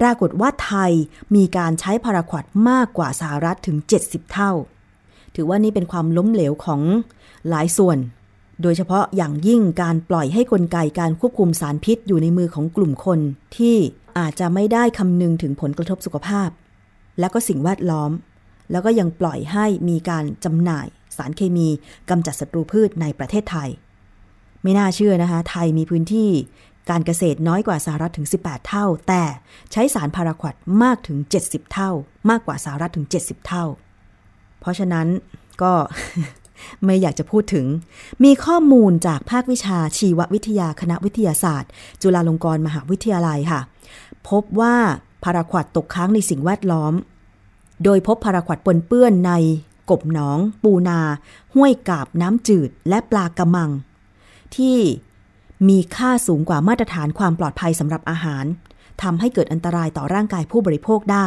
[0.00, 0.92] ปรากฏว่าไทย
[1.34, 4.52] มีการใช้พาราควดมากกว่าสหรัฐถึง 70 เท่า
[5.34, 6.80] ถือว่านี่เป็นความล้มเหลวของ
[7.48, 7.98] หลายส่วน
[8.62, 13.20] โดยเฉพาะอย่างยิ่งการปล่อยให้กลไกการควบคุมสารพิษอยู่ในมือของกลุ่มคน
[13.56, 13.76] ที่
[14.18, 16.48] อาจจะไม่ได้คำนึงถึงผลกระทบสุขภาพ
[17.18, 18.10] และก็สิ่งแวดล้อม
[18.72, 21.68] แล้วก็ยังปล่อยให้มีการจำหน่ายสารเคมี
[22.10, 23.68] กำจัดศัตรูพืชในประเทศไทย
[24.62, 26.30] ไม่น่าเชื่อนะคะ ไทยมีพื้นที่
[26.90, 29.22] การเกษตรน้อยกว่าสหรัฐถึง 18 เท่า แต่
[29.72, 31.90] ใช้สารพาราควดมากถึง 70 เท่า
[32.30, 33.64] มากกว่าสหรัฐถึง 70 เท่า
[34.60, 35.06] เพราะฉะนั้น
[35.62, 35.72] ก็
[36.84, 37.66] ไม่อยากจะพูดถึง
[38.24, 41.70] มีข้อมูลจากภาควิชาชีววิทยาคณะวิทยาศาสตร์
[42.02, 43.60] จุฬาลงกรณ์มหาวิทยาลัยค่ะ
[44.28, 44.76] พบว่า
[45.24, 46.92] พาราควดตกค้างในสิ่งแวดล้อม
[47.84, 49.32] โดยพบพาราควดปนเปื้อนใน
[49.90, 51.00] กบหนอง ปูนา
[51.54, 53.70] ห้วยกาบน้ำจืด และปลากระมัง
[54.56, 54.78] ที่
[55.68, 58.44] มีค่าสูงกว่ามาตรฐานความปลอดภัยสำหรับอาหาร
[59.02, 61.26] ทำให้เกิดอันตรายต่อร่างกายผู้บริโภคได้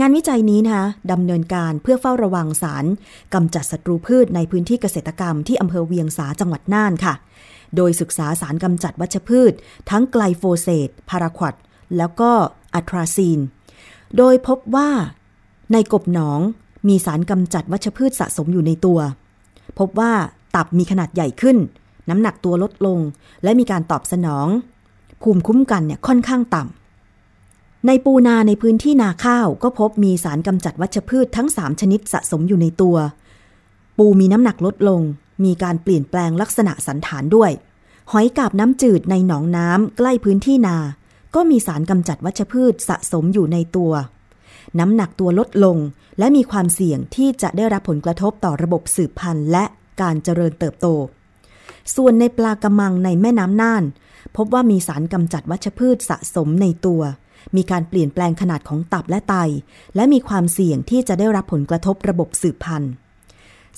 [0.00, 2.84] งานวิจัยนี้นะคะดำเนินการเพื่อเฝ้าระวังสาร
[3.34, 7.14] กำจัดศัตรูพืชในพื้นที่เกษตรกรรมที่อำเภอเวียงสาจังหวัดน่านค่ะ
[7.76, 9.52] โดยศึกษาสารกำจัดวัชพืช
[9.90, 11.54] ทั้งไกลโฟเซตพาราควอต
[11.96, 12.30] แล้วก็
[12.74, 13.38] อะทราซีน
[14.16, 14.90] โดยพบว่า
[15.72, 16.40] ในกบหนอง
[16.88, 18.98] มีสารกำจัดวัชพืชสะสมอยู่ในตัว
[19.78, 20.12] พบว่า
[20.56, 21.56] ตับมีขนาดใหญ่ขึ้น
[22.08, 22.98] น้ำหนักตัวลดลง
[23.42, 24.46] และมีการตอบสนอง
[25.22, 26.87] ภูมิคุ้มกันเนี่ยค่อนข้างต่ำ
[27.90, 32.96] ในปูนาในพื้นที่นาข้าวก็พบมีสารกำจัดวัชพืชทั้ง 3 ชนิดสะสมอยู่ในตัว
[33.98, 35.00] ปูมีน้ำหนักลดลง
[35.44, 37.50] มีการเปลี่ยนแปลงลักษณะสันฐานด้วย
[38.12, 40.76] หอยกาบน้ำจืดในหนองน้ำใกล้พื้นที่นา
[41.34, 43.92] ก็มีสารกำจัดวัชพืชสะสมอยู่ในตัว
[44.78, 45.76] น้ำหนักตัวลดลง
[46.18, 49.64] และมีความเสี่ยงที่จะได้รับผลกระทบต่อระบบสืบพันธุ์และ
[50.00, 50.86] การเจริญเติบโต
[51.94, 53.84] ส่วนในปลากระมังในแม่น้ำน่าน
[54.36, 57.02] พบว่ามีสารกำจัดวัชพืชสะสมในตัว
[57.56, 59.34] มีการเปลี่ยนแปลงขนาดของตับและไต
[59.96, 62.92] และมีความเสี่ยงที่จะได้รับผลกระทบระบบสืบพันธุ์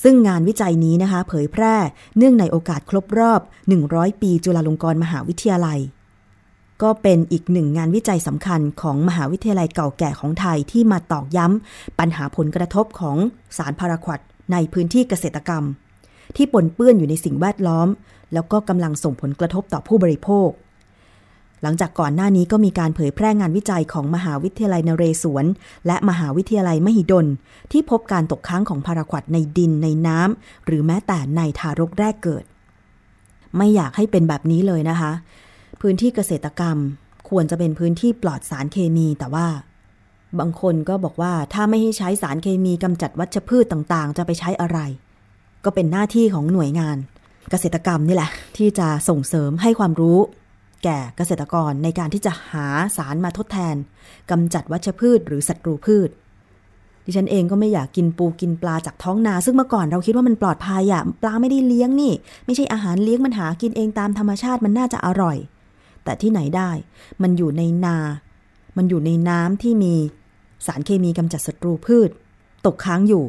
[0.03, 1.75] ซึ่งงานวิจัยนี้นะคะ เผยแพร่
[2.17, 3.41] เนื่องในโอกาสครบรอบ
[3.81, 5.81] 100 ปีจุฬาลงกรณ์มหาวิทยาลัย
[6.83, 13.17] ก็เป็นอีกหนึ่งงานวิจัยสำคัญของมหาวิทยาลัยเก่าแก่ของไทยที่มาตอกย้ำปัญหาผลกระทบของ
[13.57, 14.21] สารพาราควด
[14.53, 15.65] ในพื้นที่เกษตรกรรม
[16.37, 17.89] ที่ปนเปื้อนอยู่ในสิ่งแวดล้อม
[18.33, 20.49] แล้วก็กำลังส่งผลกระทบต่อผู้บริโภค
[21.63, 25.45] หลังจากก่อนหน้านี้ก็มีการเผยแพร่งานวิจัยของมหาวิทยาลัยนเรศวร
[25.87, 27.27] และมหาวิทยาลัยมหิดล
[27.73, 32.45] ที่พบการตกค้างของพาราควดในดินในน้ำหรือแม้แต่ในทารกแรกเกิด
[33.57, 35.13] ไม่อยากให้เป็นแบบนี้เลยนะคะ
[35.81, 36.77] พื้นที่เกษตรกรรม
[37.29, 39.47] ควรจะเป็นพื้นที่ปลอดสารเคมีแต่ว่า
[40.39, 44.79] บางคนก็บอกว่าถ้าไม่ให้ใช้สารเคมีกำจัดวัชพืชต่างๆ จะไปใช้อะไร
[45.65, 46.97] ก็เป็นหน้าที่ของหน่วยงาน
[47.51, 50.19] เกษตรกรรมนี่แหละ ที่จะส่งเสริมให้ความรู้
[50.85, 52.67] แก่เกษตรกรในการที่จะหา
[52.97, 53.77] สารมาทดแทน
[54.31, 56.11] กำจัดวัชพืชหรือศัตรูพืช
[57.05, 62.13] ดิฉันเองก็ไม่อยากกินปูกินปลาจากท้องนา ซึ่งเมื่อก่อนเราคิดว่ามันปลอดภัยอะปลาไม่ได้เลี้ยงนี่
[62.47, 65.37] ไม่ใช่อาหารเลี้ยงมันหากินเองตามธรรมชาติมันน่าจะอร่อย
[66.05, 66.71] แต่ที่ไหนได้
[67.23, 67.97] มันอยู่ในนา
[68.77, 69.95] มันอยู่ในน้ำที่มี
[70.67, 72.11] สารเคมีกำจัดศัตรูพืช
[72.67, 73.25] ตกค้างอยู่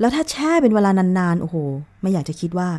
[0.00, 1.56] แล้วถ้าแช่เป็นเวลานานๆโอ้โห
[2.02, 2.70] ไม่อยากจะคิดว่า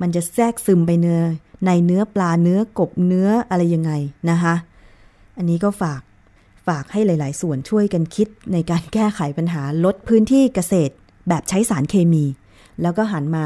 [0.00, 1.22] มันจะแทรกซึมไปเนื้อ
[1.66, 3.92] ในเนื้อปลาเนื้อกบเนื้ออะไรยังไง
[4.30, 4.54] นะคะ
[5.36, 6.02] อันนี้ก็ฝาก
[6.66, 10.92] ฝากให้หลาย ๆ ส่วนช่วยกันคิดในการแก้ไขปัญหาลดพื้นที่เกษตร
[11.28, 12.24] แบบใช้สารเคมี
[12.82, 13.44] แล้วก็หันมา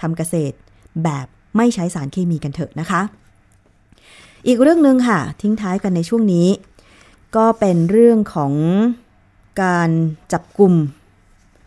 [0.00, 0.56] ทำเกษตร
[1.04, 3.02] แบบไม่ใช้สารเคมีกันเถอะนะคะ
[4.46, 6.48] อีกเรื่องหนึ่งค่ะ ทิ้งท้ายกันในช่วงนี้
[7.36, 8.52] ก็เป็นเรื่องของ
[9.62, 9.90] การ
[10.32, 10.74] จับกลุ่ม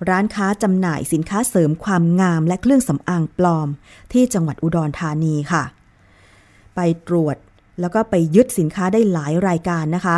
[0.09, 3.67] ร้านค้าจำหน่ายสินค้าเสริมความงามและเครื่องสำอางปลอม
[4.13, 5.63] ที่จังหวัดอุดรธานีค่ะ
[6.75, 7.37] ไปตรวจ
[7.79, 10.17] แล้วก็ไปยึดสินค้าได้หลายรายการนะคะ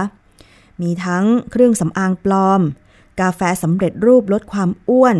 [0.81, 2.61] มีทั้งเครื่องสำอางปลอม
[3.21, 5.17] กาแฟสำเร็จรูปลดความอ้วน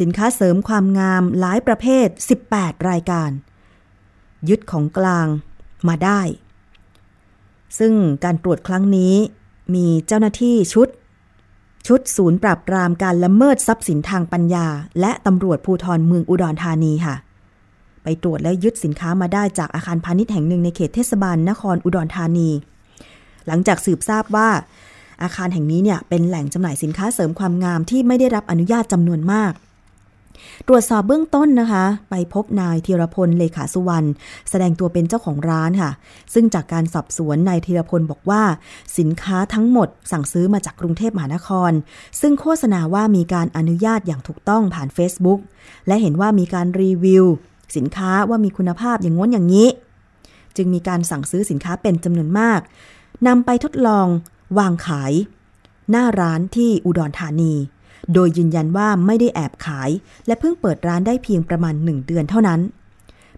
[0.00, 2.06] สินค้าเสริมความงามหลายประเภท
[2.46, 3.30] 18 รายการ
[4.48, 5.26] ยึดของกลาง
[5.88, 6.20] มาได้
[7.78, 7.92] ซึ่ง
[8.24, 9.14] การตรวจครั้งนี้
[9.74, 10.88] มีเจ้าหน้าที่ชุด
[11.86, 14.66] ชุดศูนย์ปราบปรามการละเมิดทรัพย์สินทางปัญญา
[15.00, 17.14] และตำรวจภูธรเมืองอุดรธานีค่ะ
[18.02, 22.50] ไปตรวจและยึดสินค้ามาได้จากอาคารพาณิชย์แห่งหนึ่งในเขตเทศบาลนครอุดรธานี
[23.46, 24.48] หลังจากสืบทราบว่า
[25.22, 29.52] อาคารแห่งนี้เนี่ยเป็นแหล่งจำหน่ายสินค้าเสริมความงามที่ไม่ได้รับอนุญาตจำนวนมาก
[30.68, 34.08] ตรวจสอบเบื้องต้นนะคะ ไปพบนายธีรพลเลขาสุวรรณ
[34.50, 35.90] แสดงตัวเป็นเจ้าของร้านค่ะ
[36.34, 38.42] ซึ่งจากการสอบสวนนายธีรพลบอกว่า
[38.98, 41.72] สินค้าทั้งหมดสั่งซื้อมาจากกรุงเทพมหานคร
[42.20, 45.40] ซึ่งโฆษณาว่ามีการอนุญาตอย่างถูกต้องผ่าน Facebook
[45.86, 47.24] และเห็นว่ามีการรีวิว
[47.76, 49.68] สินค้าว่ามีคุณภาพอย่างง้นอย่างนี้
[50.56, 52.60] จึงมีการสั่งซื้อสินค้าเป็นจำนวนมาก
[53.26, 54.06] นำไปทดลอง
[54.58, 55.12] วางขาย
[55.90, 57.54] หน้าร้านที่อุดรธานี
[58.14, 59.90] โดยยืนยันว่าไม่ได้แอบขาย
[60.26, 62.60] และเพิ่งเปิดร้านได้เพียงประมาณหนึ่งเดือนเท่านั้น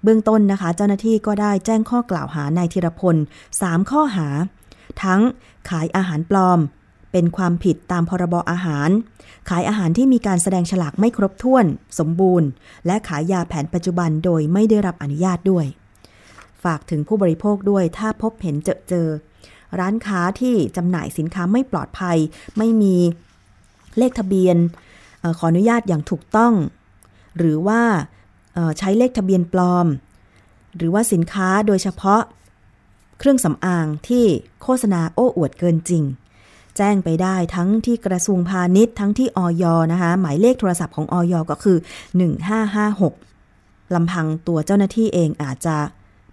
[0.03, 3.17] เบื้องต้นนะคะ เจ้าหน้าที่ก็ได้แจ้งข้อกล่าวหานายธีรพล
[3.53, 4.29] 3 ข้อหา
[5.03, 5.21] ทั้ง
[5.69, 6.59] ขายอาหารปลอม
[7.13, 8.91] เป็นความผิดตามพรบอาหาร
[9.49, 11.65] ขายอาหารที่มีการแสดงฉลากไม่ครบถ้วน
[11.99, 12.49] สมบูรณ์
[12.87, 15.67] และขายยาแผนปัจจุบันโดยไม่ได้รับอนุญาตด้วย
[16.65, 19.09] ฝากถึงผู้บริโภคด้วยถ้าพบเห็นเจอเจอ
[19.79, 22.19] ร้านค้าที่จำหน่ายสินค้าไม่ปลอดภัย
[22.59, 22.97] ไม่มี
[23.99, 24.57] เลขทะเบียน
[25.23, 26.55] อขออนุญาตอย่างถูกต้อง
[27.39, 27.83] หรือว่า
[28.79, 29.87] ใช้เลขทะเบียนปลอม
[30.77, 32.23] หรือว่าสินค้าโดยเฉพาะ
[33.19, 34.25] เครื่องสำอางที่
[34.63, 36.03] โฆษณาโอ้อวดเกินจริง
[36.83, 41.79] แจ้งไปได้ทั้งที่กระทรวงพาณิชย์ทั้งที่ออยนะคะ หมายเลขโทรศัพท์ของออยก็คือ
[43.11, 45.77] 1556ลำพังตัวเจ้าหน้าที่เองอาจจะ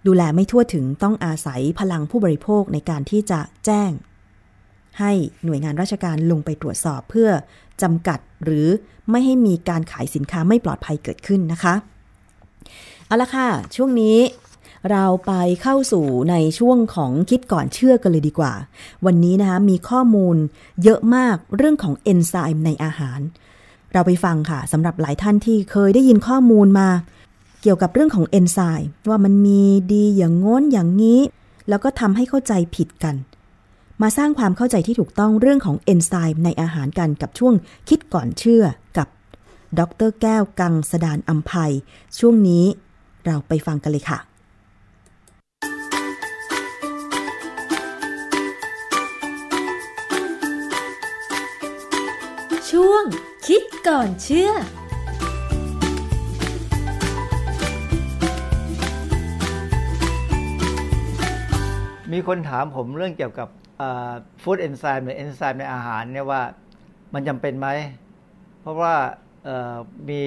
[0.06, 3.90] ดูแลไม่ทั่วถึงต้องอาศัยพลังผู้บริโภคในการที่จะแจ้ง
[5.00, 5.12] ให้
[5.44, 7.30] หน่วยงานราชการลงไปตรวจสอบเพื่อ
[7.82, 8.68] จำกัดหรือ
[9.10, 11.74] ไม่ให้มีการขายสินค้าไม่ปลอดภัยเกิดขึ้นนะคะ
[13.06, 14.16] เอาละค่ะ ช่วงนี้
[14.90, 18.52] เราไปเข้าสู่ในช่วงของคิดก่อนเชื่อกันเลยดีกว่า
[19.06, 20.36] วันนี้นะคะมีข้อมูล
[20.82, 23.20] เยอะมากเรื่องของเอนไซม์ในอาหาร
[23.92, 26.88] เราไปฟังค่ะสำหรับหลายท่านที่เคยได้ยินข้อมูลมา
[27.62, 29.62] เกี่ยวกับเรื่องของเอนไซม์ว่ามันมี
[29.92, 31.20] ดีอย่างโน้นอย่างนี้
[31.68, 33.14] แล้วก็ทำให้เข้าใจผิดกัน
[34.02, 37.54] มาสร้างความเข้าใจที่ถูกต้องเรื่องของเอนไซม์ในอาหารกันกับช่วง
[37.88, 38.64] คิดก่อนเชื่อ
[38.98, 39.08] กับ
[39.78, 41.72] ดรแก้วกังสดานอัมภัย
[42.18, 42.64] ช่วงนี้
[43.26, 44.27] เราไปฟังกันเลยค่ะ
[52.98, 53.06] วง
[53.46, 54.50] คิดก่อนเชื่อ
[62.12, 63.48] มีคนถามผมเรื่องเกี่ยวกับ
[64.42, 66.42] ฟู้ดเอนไซม์หรือเอนไซม์ในอาหารเนี่ยว่า
[67.14, 67.68] มันจำเป็นไหม
[68.60, 68.94] เพราะว่า
[70.08, 70.22] มี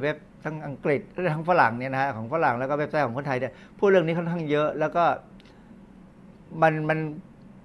[0.00, 5.04] เว็บทั้งอังกฤษและทั้งฝรั่งเนี่ยนะฮะของฝรั่งแล้วก็เว็บไซต์ของคนไทยเนี่ยพูดเรื่องนี้ค่อนข้างเยอะแล้วก็
[6.62, 6.98] มันมัน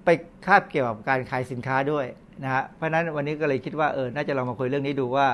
[0.04, 0.08] ไป
[0.46, 2.06] คาบเกี่ยวกับการขายสินค้าด้วย
[2.42, 5.26] นะฮะเพราะนั้นวันนี้ก็เลยคิดว่าเออน่าจะลองมาคุยเรื่องนี้ดูว่า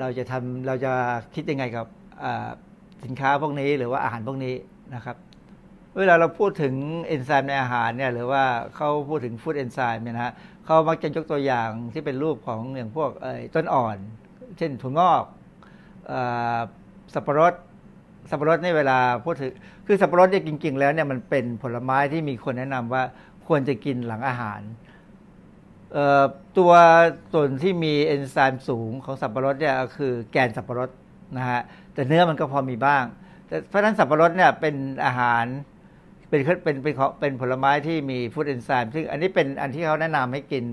[0.00, 0.92] เราจะทำเราจะ
[1.34, 1.86] คิดยังไงกับ
[3.04, 4.54] สินค้าพวกนี้หรือว่าอาหารพวกนี้
[4.94, 5.16] นะครับ
[5.98, 8.44] เวลาเราพูดถึงเอนไซม์ในอาหารเนี่ยหรือว่า
[8.76, 10.32] เขาพูดถึงฟู้ดเอนไซม์เนี่ยนะฮะ
[10.64, 13.10] เขามักจะยกตัวอย่างที่เป็นรูปของอย่างพวก
[13.54, 13.96] ต้นอ่อน
[14.58, 15.24] เช่นถั่วงอก
[16.10, 16.12] อ
[17.14, 17.54] สับปะรด
[18.30, 19.52] สับปะรดในเวลาพูดถึง
[19.86, 23.02] คือสับปะรดเนี่ยจริง ๆ แล้วเนี่ยมันเป็นผลไม้ที่มีคนแนะนำว่า
[23.46, 24.60] ควรจะกินหลังอาหาร
[26.58, 26.72] ตัว
[27.32, 30.90] ส่วนที่มีเอนไซม์สูงของสับปะรดเนี่ยคือแกนสับปะรด
[31.36, 31.60] นะฮะ
[31.94, 33.04] แต่เนื้อมันก็พอมีบ้าง
[33.46, 35.44] แต่เพราะฉะนั้นสับปะรดเนี่ยเป็นอาหาร
[36.28, 40.64] เป็นเป็นเป็นเป็นผลไม้ที่มีฟู้ดเอนไซม์ซึ่งอันนี้เป็นอันที่เขาแนะนำให้กิน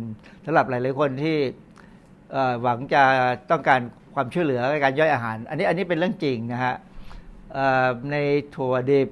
[0.46, 1.38] สำหรับหลายๆคนที่
[2.62, 3.04] หวังจะ
[3.52, 3.80] ต้องการ
[4.16, 6.76] ความช่วยเหลือในการย่อยอาหาร อันนี้อันนี้เป็นเรื่องจริงนะฮะ
[8.12, 8.16] ใน
[8.56, 9.10] ถั่วดิบ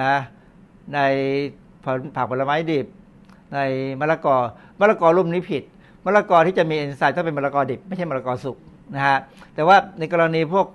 [0.00, 0.12] นะ
[0.94, 1.00] ใน
[2.16, 2.86] ผักผลไม้ดิบ
[3.54, 3.58] ใน
[4.00, 4.36] มะละกอ
[4.80, 5.62] มะละกอรุ่มนี้ผิด
[6.04, 8.56] มะละกอที่จะมีเอนไซม์ต้องเป็นมะละกอดิบไม่ใช่มะละกอสุก
[8.94, 9.18] นะฮะ
[9.54, 10.66] แต่ว่าในกรณีพวก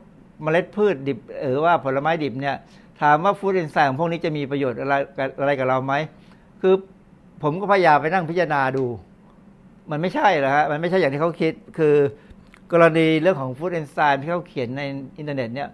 [0.43, 2.55] เมล็ดพืชดิบหรือว่าผลไม้ดิบเนี่ย
[3.01, 4.93] ถามว่าฟู้ดเอนไซม์ของพวกนี้จะมีประโยชน์อะไร
[5.39, 5.93] อะไรกับเราไหม
[6.61, 6.73] คือ
[7.43, 8.85] ผมก็พยายามไปนั่งพิจารณาดู
[9.91, 11.95] มันไม่ใช่หรอฮะมันไม่ใช่อย่างที่เขาคิดคือ
[12.71, 14.81] กรณีเรื่องของ food enzyme ที่เขาเขียนใน
[15.17, 15.69] อินเทอร์เน็ตเนี่ย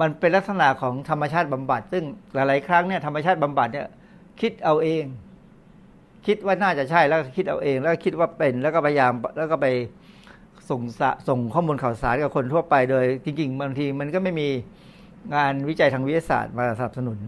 [0.00, 3.86] มันเป็นลักษณะของธรรมชาติบำบัด ซึ่งหลาย ๆ ครั้งเนี่ยธรรมชาติบำบัดเนี่ย
[4.40, 5.04] คิดเอาเอง
[6.26, 9.66] คิดว่าน่าจะใช่แล้วก็คิดเอาเอง แล้วก็คิดว่าเป็นแล้วก็พยายามแล้วก็ไป
[10.70, 14.48] ส่งส,ส่งข้อมูลข่าวสารกับคนทั่วไปโดยจริงๆบางทีมันก็ไม่มี
[15.34, 17.18] งานวิจัยทางวิทยาศาสตร์มาสนับสนุน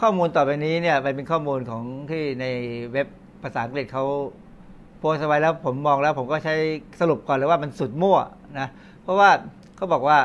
[0.00, 2.46] ข้อมูลต่อไปนี้เนี่ยมันเป็นข้อมูลของที่ใน
[2.92, 3.06] เว็บ
[3.42, 4.04] ภาษาอังกฤษเขา
[4.98, 6.54] โพสต์ไว้แล้วผมมองแล้วผมก็ใช้
[7.00, 8.18] สรุปก่อนเลยว่ามันสุดมั่ว
[8.58, 8.68] นะ
[9.02, 9.30] เพราะว่า
[9.76, 10.18] เขาบอกว่า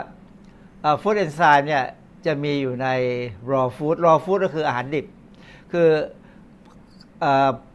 [1.02, 1.84] ฟู้ดเอนไซม์เนี่ย
[2.26, 2.88] จะมีอยู่ใน
[3.52, 5.06] raw food raw food ก็คืออาหารดิบ
[5.72, 5.88] คือ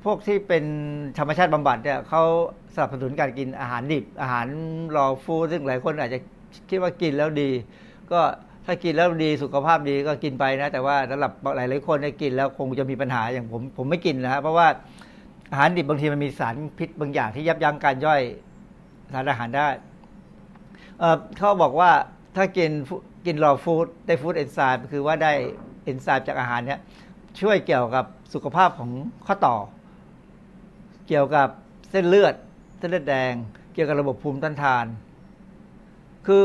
[0.05, 0.65] พวกที่เป็น
[1.19, 2.23] ธรรมชาติบำบัดเนี่ยเขา
[2.75, 4.47] สนับสนุนการกินอาหารดิบ อาหาร
[4.97, 6.19] รอฟูซึ่งหลายคนอาจจะ
[6.69, 7.51] คิดว่ากินแล้วดี
[8.13, 8.21] ก็
[8.67, 14.69] ถ้ากินแล้วดีสุขภาพดีก็กินไปนะ แต่ว่าสำหรับหลายหลายคนเนี่ยกินแล้วคงจะมีปัญหาอย่างผมผมไม่กินนะฮะเพราะว่า
[15.51, 18.21] อาหารดิบบางทีมันมีสารพิษบางอย่างที่ยับยั้งการย่อย
[19.13, 19.69] สารอาหารได้
[20.99, 21.91] เเขาบอกว่า
[22.37, 22.71] ถ้ากิน
[23.27, 25.33] กินรอฟู้ดได้ฟู้ดเอนไซม์คือว่าได้
[25.85, 26.81] เอนไซม์จากอาหารเนี่ย
[27.41, 28.91] ช่วยเกี่ยวกับ สุขภาพของ
[29.27, 29.57] ข้อต่อ
[31.09, 31.49] เกี่ยวกับ
[31.91, 32.35] เส้นเลือด
[32.79, 33.33] เส้นเลือดแดง
[33.75, 34.87] เกี่ยวกับระบบภูมิต้านทาน
[36.27, 36.43] คือ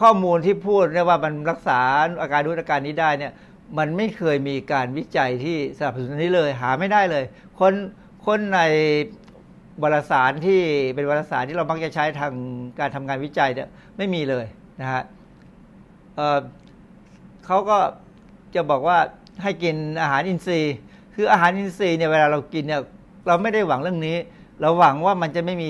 [0.00, 1.80] ข้อมูลที่พูดเนี่ยว่ามันรักษา
[2.22, 3.32] อาการนู้นอาการนี้ได้เนี่ย
[3.78, 7.24] มันไม่เคยมีการวิจัยที่สนับสนุนอันนี้เลย หาไม่ได้เลย
[7.58, 7.72] คน
[8.26, 8.60] คนใน
[9.82, 10.60] วารสารที่
[10.94, 12.32] เป็นวารสารที่เรามักจะใช้ทาง
[12.78, 14.46] การทำงานวิจัยเนี่ยไม่มีเลย
[14.80, 15.02] นะฮะ
[16.16, 16.38] เออ
[17.46, 17.78] เขาก็
[18.54, 18.98] จะบอกว่า
[19.42, 20.74] ให้กินอาหารอินทรีย์
[21.14, 22.80] คืออาหารอินทรีย์เนี่ยเวลาเรากินเนี่ย
[23.26, 24.16] เราไม่ได้หวังเรื่องนี้
[24.60, 25.68] เราหวังว่ามันจะไม่มี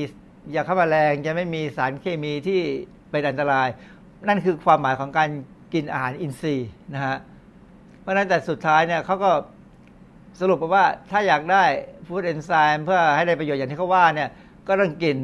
[0.54, 2.60] ยาฆ่าแมลงจะไม่มีสารเคมีที่
[3.10, 3.68] เป็นอันตราย
[4.28, 5.28] นั่นคือความหมายของการ
[5.74, 7.16] กินอาหารอินทรีย์นะฮะ
[8.00, 9.30] เพราะฉะนั้นแต่สุดท้ายเนี่ยเขาก็
[10.40, 11.64] สรุปว่าถ้าอยากได้
[12.06, 14.28] food enzyme เพื่อให้ได้ประโยชน์อย่างที่เขาว่าเนี่ย
[14.66, 15.16] ก็ต้องกิน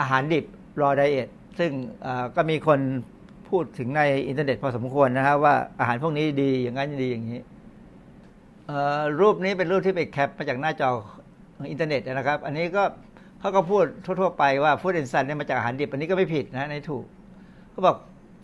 [0.00, 0.44] อาหารดิบ
[0.80, 1.70] raw diet ซึ่ง
[2.36, 2.80] ก็มีคน
[3.48, 7.40] พูดถึงในอินเทอร์เน็ตพอสมควรนะครับว่าอาหารพวกนี้ดีอย่างนั้นดีอย่างนี้
[9.20, 10.90] รูปนี้เป็นรูปที่ไปแคปมาจากหน้าจอ
[11.70, 12.84] อินเทอร์เน็ตนะครับ อันนี้ก็
[13.40, 17.04] เขาก็พูดทั่ว ๆ ไปว่าฟู้ดเอนไซม์เนี่ยมาจากอาหารดิบ อันนี้ก็ไม่ผิดนะในถูก
[17.70, 17.96] เขาบอก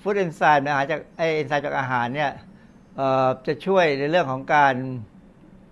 [0.03, 2.31] ฟู้ดเอนไซม์อาหารจากไอเอนไซม์จากอาหารเนี่ย
[3.47, 4.75] จะช่วยในเรื่องของการ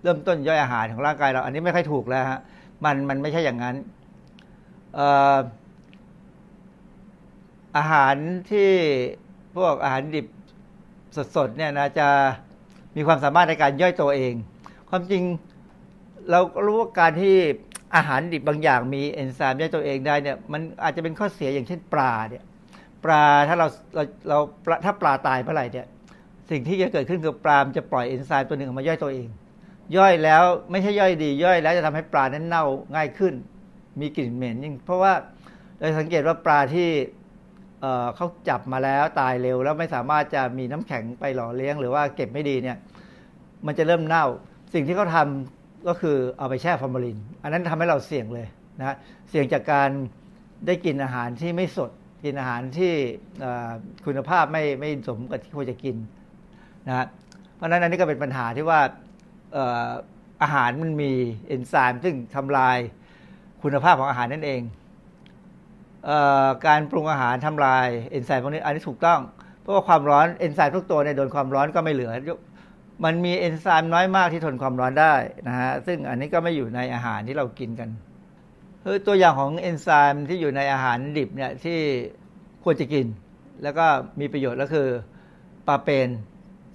[0.03, 2.39] เริ่มต้นย่อยอาหารของร่างกายเรา อันนี้ไม่ค่อยถูกแล้วฮะ
[2.85, 3.75] มันมันไม่ใช่อย่างนั้น
[7.77, 8.15] อาหาร
[8.51, 8.69] ที่
[9.57, 10.27] พวกอาหารดิบ
[11.35, 12.09] สดๆเนี่ยนะจะ
[12.95, 14.33] มีความสามารถในการย่อยตัวเอง
[14.89, 15.23] ความจริง
[16.31, 17.35] เราก็รู้ว่าการที่
[17.95, 22.43] อาหารดิบบางอย่างมีเอนไซม์ย่อยตัวเองได้เนี่ยมันอาจจะเป็นข้อเสียอย่างเช่นปลาเนี่ย
[23.05, 25.87] ปลาถ้าเราเราเราปลาถ้าปลาตายเมื่อไหร่เนี่ย
[26.51, 29.27] สิ่งที่จะเกิดขึ้นคือปลามจะปล่อยเอนไซม์ตัวหนึ่งออกมาย่อยตัวเอง
[29.97, 32.65] ย่อยแล้วไม่ใช่ย่อยดี ย่อยแล้วจะทำให้ปลานั้นเน่า
[32.95, 33.33] ง่ายขึ้น
[33.99, 35.13] มีกลิ่นเหม็นยิ่งเพราะว่า
[35.79, 36.89] เราสังเกตว่าปลาที่
[38.15, 42.77] เขาจับมาแล้วตายเร็ว แล้วไม่สามารถจะมีน้ำแข็งไปหล่อเลี้ยง หรือว่าเก็บไม่ดีเนี่ย
[43.65, 44.25] มันจะเริ่มเน่า
[44.73, 48.47] สิ่งที่เขาทำก็คือเอาไปแช่ฟอร์มาลิน อันนั้นทำให้เราเสี่ยงเลย
[48.79, 48.95] นะ
[49.29, 49.89] เสี่ยงจากการ
[50.67, 51.91] ได้กินอาหารที่ไม่สด
[52.23, 52.93] กินอาหารที่
[54.05, 55.95] คุณภาพไม่ไม่สมกับที่ควรจะกิน
[56.87, 57.05] นะ
[57.55, 58.79] เพราะฉะนั้นอันนี้ก็เป็นปัญหาที่ว่า
[60.41, 61.11] อาหารมันมี
[61.47, 62.77] เอนไซม์ซึ่งทำลาย
[63.63, 64.61] คุณภาพของอาหารนั่นเอง
[66.67, 69.19] การปรุงอาหารทำลายเอนไซม์พวกนี้อันนี้ถูกต้อง
[69.61, 72.11] เพราะว่าความร้อนเอนไซม์ทุกตัวเนี่ยโดนความร้อนก็ไม่เหลือ
[73.05, 75.13] มันมีเอนไซม์น้อยมากที่ทนความร้อนได้
[75.47, 77.89] นะฮะซึ่งอันนี้ก็ไม่อยู่ในอาหารที่เรากินกัน
[78.83, 81.79] คือตัวอย่างของเอนไซม์ที่อยู่ในอาหารดิบเนี่ยที่
[82.63, 83.05] ควรจะกิน
[83.63, 83.85] แล้วก็
[84.19, 84.87] มีประโยชน์ก็คือ
[85.67, 86.09] ปลาเปน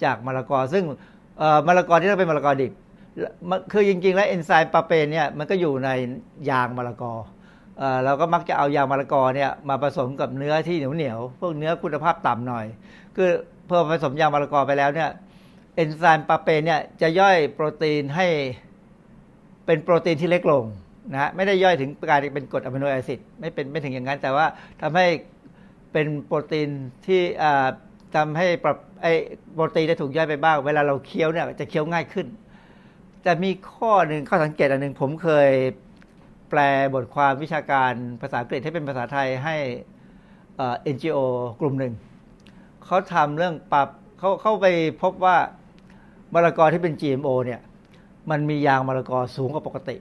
[0.05, 0.85] จากมะละกอ ซึ่ง
[1.66, 2.72] มะละกอที่ต้องเป็นมะละกอดิบ
[3.72, 5.91] คือจริงๆ แล้วเอนไซม์ปลาเปนเนี่ยมันก็อยู่ใน
[6.51, 7.12] ยางมะละกอ
[8.04, 12.66] เราก็มักจะเอายางมะละกอเนี่ยมาผสมกับเนื้อที่เหนียวเหนียวพวกเนื้อคุณภาพต่ำหน่อย
[13.16, 13.28] คือ
[13.68, 15.10] พอผสมยางมะละกอไปแล้วเนี่ย
[15.76, 18.26] เอนไซม์ปาเปนเนี่ยจะย่อยโปรตีนให้
[19.66, 20.64] เป็นโปรตีนที่เล็กลง
[21.12, 24.46] นะฮะไม่ได้ย่อยถึงกลายเป็นกรดอะมิโนแอซิดไม่เป็นไม่ถึงอย่างนั้น แต่ว่า
[24.82, 25.06] ทำให้
[25.92, 26.68] เป็นโปรตีน
[27.06, 27.66] ที่อ่า
[28.16, 29.06] ทำให้ปรับไอ
[29.54, 32.26] โปรตีนได้ถูกย่อยไปบ้าง เวลาเราเคี้ยวเนี่ยจะเคี้ยวง่ายขึ้น
[33.22, 35.50] แต่มีข้อหนึ่งข้อสังเกตอันหนึ่งผมเคย
[36.51, 36.61] แปล
[36.94, 39.57] บทความวิชาการภาษาอังกฤษให้เป็นภาษาไทยให้
[40.57, 41.18] เอ่อ NGO
[41.61, 41.92] กลุ่มหนึ่ง
[42.84, 43.88] เขาทำเรื่องปรับ
[44.18, 44.66] เขาเข้าไป
[45.03, 45.36] พบว่า
[46.34, 47.61] มะละกอที่เป็น GMO เนี่ย
[48.30, 49.96] มันมียางมะละกอสูงกว่าปกติ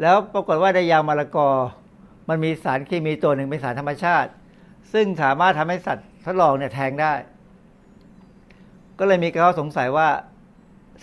[0.00, 1.48] แล้วปรากฏว่าในยางมะละกอ
[2.28, 4.30] มันมีสารเคมีตัวหนึ่งเป็นสารธรรมชาติ
[4.92, 7.12] ซึ่งสามารถทำให้สัตว์ทดลองเนี่ยแทงได้
[8.98, 10.08] ก็เลยมีข้อสงสัยว่า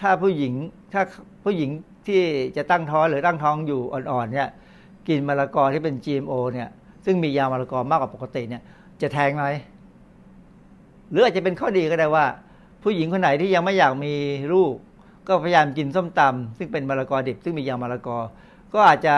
[0.01, 0.53] ถ้าผู้หญิง
[0.93, 1.01] ถ้า
[1.43, 1.69] ผู้หญิง
[2.08, 2.22] ที่
[2.58, 4.49] จะตั้งท้องหรือตั้งท้องอยู่อ่อนๆเนี่ย
[5.08, 6.70] กินมะละกอที่เป็น GMO เนี่ย
[7.06, 8.62] ซึ่งมียามะละกอมากกว่าปกติเนี่ย
[9.02, 9.45] จะแทงไหม
[11.12, 12.26] หรืออาจจะเป็นข้อดีก็ได้ว่า
[12.84, 14.14] ผู้หญิงคนไหนที่ยังไม่อยากมี
[14.54, 14.74] ลูก
[15.28, 18.18] ก็พยายามกินส้มตำซึ่งเป็นมะละกอดิบ ซึ่งมียามะละกอ
[18.74, 19.16] ก็อาจจะ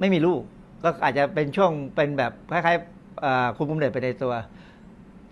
[0.00, 0.40] ไม่มีลูก
[0.82, 4.34] ก็อาจจะเป็นช่วงเป็นแบบคล้ายๆคุมกำเนิดไปในตัว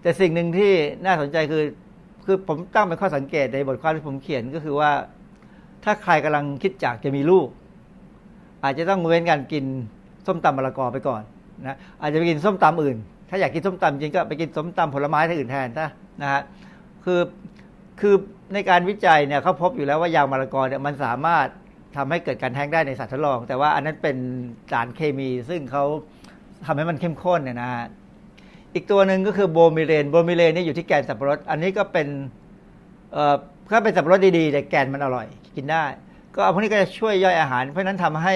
[0.03, 0.73] แต่สิ่งหนึ่งที่
[1.05, 1.63] น่าสนใจคือ
[2.25, 4.91] คือผมตั้งเป็นข้อสังเกตในบทความที่ผมเขียนก็คือว่า
[5.85, 7.49] ถ้าใครกำลังคิดอยากจะมีลูก
[8.65, 9.65] อาจจะต้องเว้นการกิน
[10.27, 11.23] ส้มตำมะละกอไปก่อน
[11.67, 12.97] นะอาจจะไปกินส้มตำอื่น
[13.31, 15.89] ถ้าอยากกินส้มตำจริงก็ไปกินส้มตำผลไม้ที่อื่นแทนนะ
[16.23, 16.43] นะฮะ
[17.05, 17.21] คือ
[18.01, 18.15] คือ
[18.55, 21.47] ในการวิจัยเนี่ยเขาพบอยู่แล้วว่ายางมะละกอเนี่ยมันสามารถ
[21.97, 24.17] ทำให้เกิดการแท้งได้ในสัตว์ทดลอง แต่ว่าอันนั้นเป็น
[24.73, 25.85] สารเคมีซึ่งเขา
[26.67, 27.87] ทำให้มันเข้มข้นเนี่ยนะฮะ
[28.75, 32.09] อีกตัวหนึ่งก็คือโบมิเลนโบมิเลนนี่อยู่ที่แกนสับปะรด อันนี้ก็เป็น
[33.73, 35.85] ถ้าเป็นสับปะรดดีๆ แต่แกนมันอร่อย กินได้
[36.35, 38.35] ก็เอาพวกนี้ก็จะช่วยย่อยอาหาร เพราะนั้นทำให้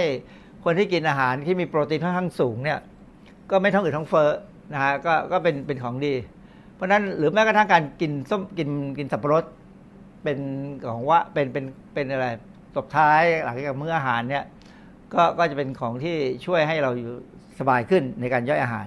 [0.64, 2.78] คนที่กินอาหารที่มีโปรตีนค่อนข้างสูงเนี่ย
[3.50, 4.30] ก็ไม่ท้องอืดท้องเฟ้อ
[4.72, 6.14] นะฮะก็ก็เป็นเป็นของดี
[6.74, 8.68] เพราะนั้นหรือแม้กระทั่งการกินส้มกิน
[8.98, 9.44] กินสับปะรด
[10.22, 10.38] เป็น
[10.88, 11.64] ของว่าเป็นเป็น
[11.94, 12.26] เป็นอะไร
[12.76, 14.44] ตบท้ายหลังจากมื้ออาหารเนี่ย
[15.14, 16.16] ก็ก็จะเป็นของที่
[16.46, 17.10] ช่วยให้เราอยู่
[17.58, 18.86] สบายขึ้นในการย่อยอาหาร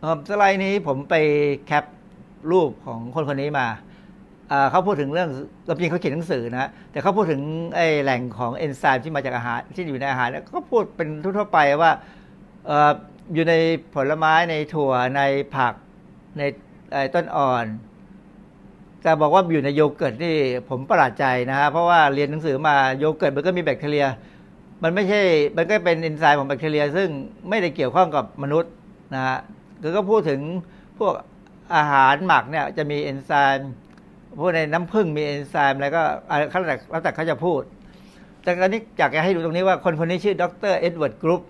[0.00, 1.14] เออสไลด์นี้ผมไป
[1.66, 1.84] แคป
[2.50, 3.66] รูปของคนคนนี้มา
[4.70, 5.30] เขาพูดถึงเรื่อง
[5.66, 7.40] จริงเขาเขียนหนังสือนะแต่เขาพูดถึง
[7.76, 11.92] ไอ้แหล่งของเอนไซม์ที่มาจากอาหารที่อยู่ในอาหารเนี่ยก็พูดเป็นทั่วไปว่า
[12.70, 12.72] อ
[13.34, 13.54] อยู่ใน
[13.94, 15.22] ผลไม้ในถั่วใน
[15.56, 15.74] ผัก
[16.38, 16.42] ใน
[16.92, 17.66] ไอต้นอ่อน
[19.02, 20.36] แต่บอกว่าอยู่ในโยเกิร์ตนี่
[20.68, 24.06] ผมประหลาดใจนะฮะเพราะว่าเรียนหนังสือมาโยเกิร์ตมันก็มีแบคทีเรีย
[24.82, 25.22] มันไม่ใช่
[25.56, 27.08] มันก็เป็นเอนไซม์ของแบคทีเรีย ซึ่ง
[27.48, 28.72] ไม่ได้เกี่ยวข้องกับมนุษย์
[29.14, 29.38] นะฮะ
[29.82, 30.40] คือก็พูดถึง
[30.98, 31.14] พวก
[31.74, 33.72] อาหารหมักเนี่ยจะมีเอนไซม์
[34.38, 37.62] พวกในน้ำผึ้งมีเอนไซม์อะไรก็อะไรแล้วแต่แล้วแต่เขาจะพูด
[38.42, 40.74] แต่ตอนนี้อยากจะให้ดูตรงนี้ว่าคนคนนี้ชื่อดร.
[40.78, 41.42] Edward Group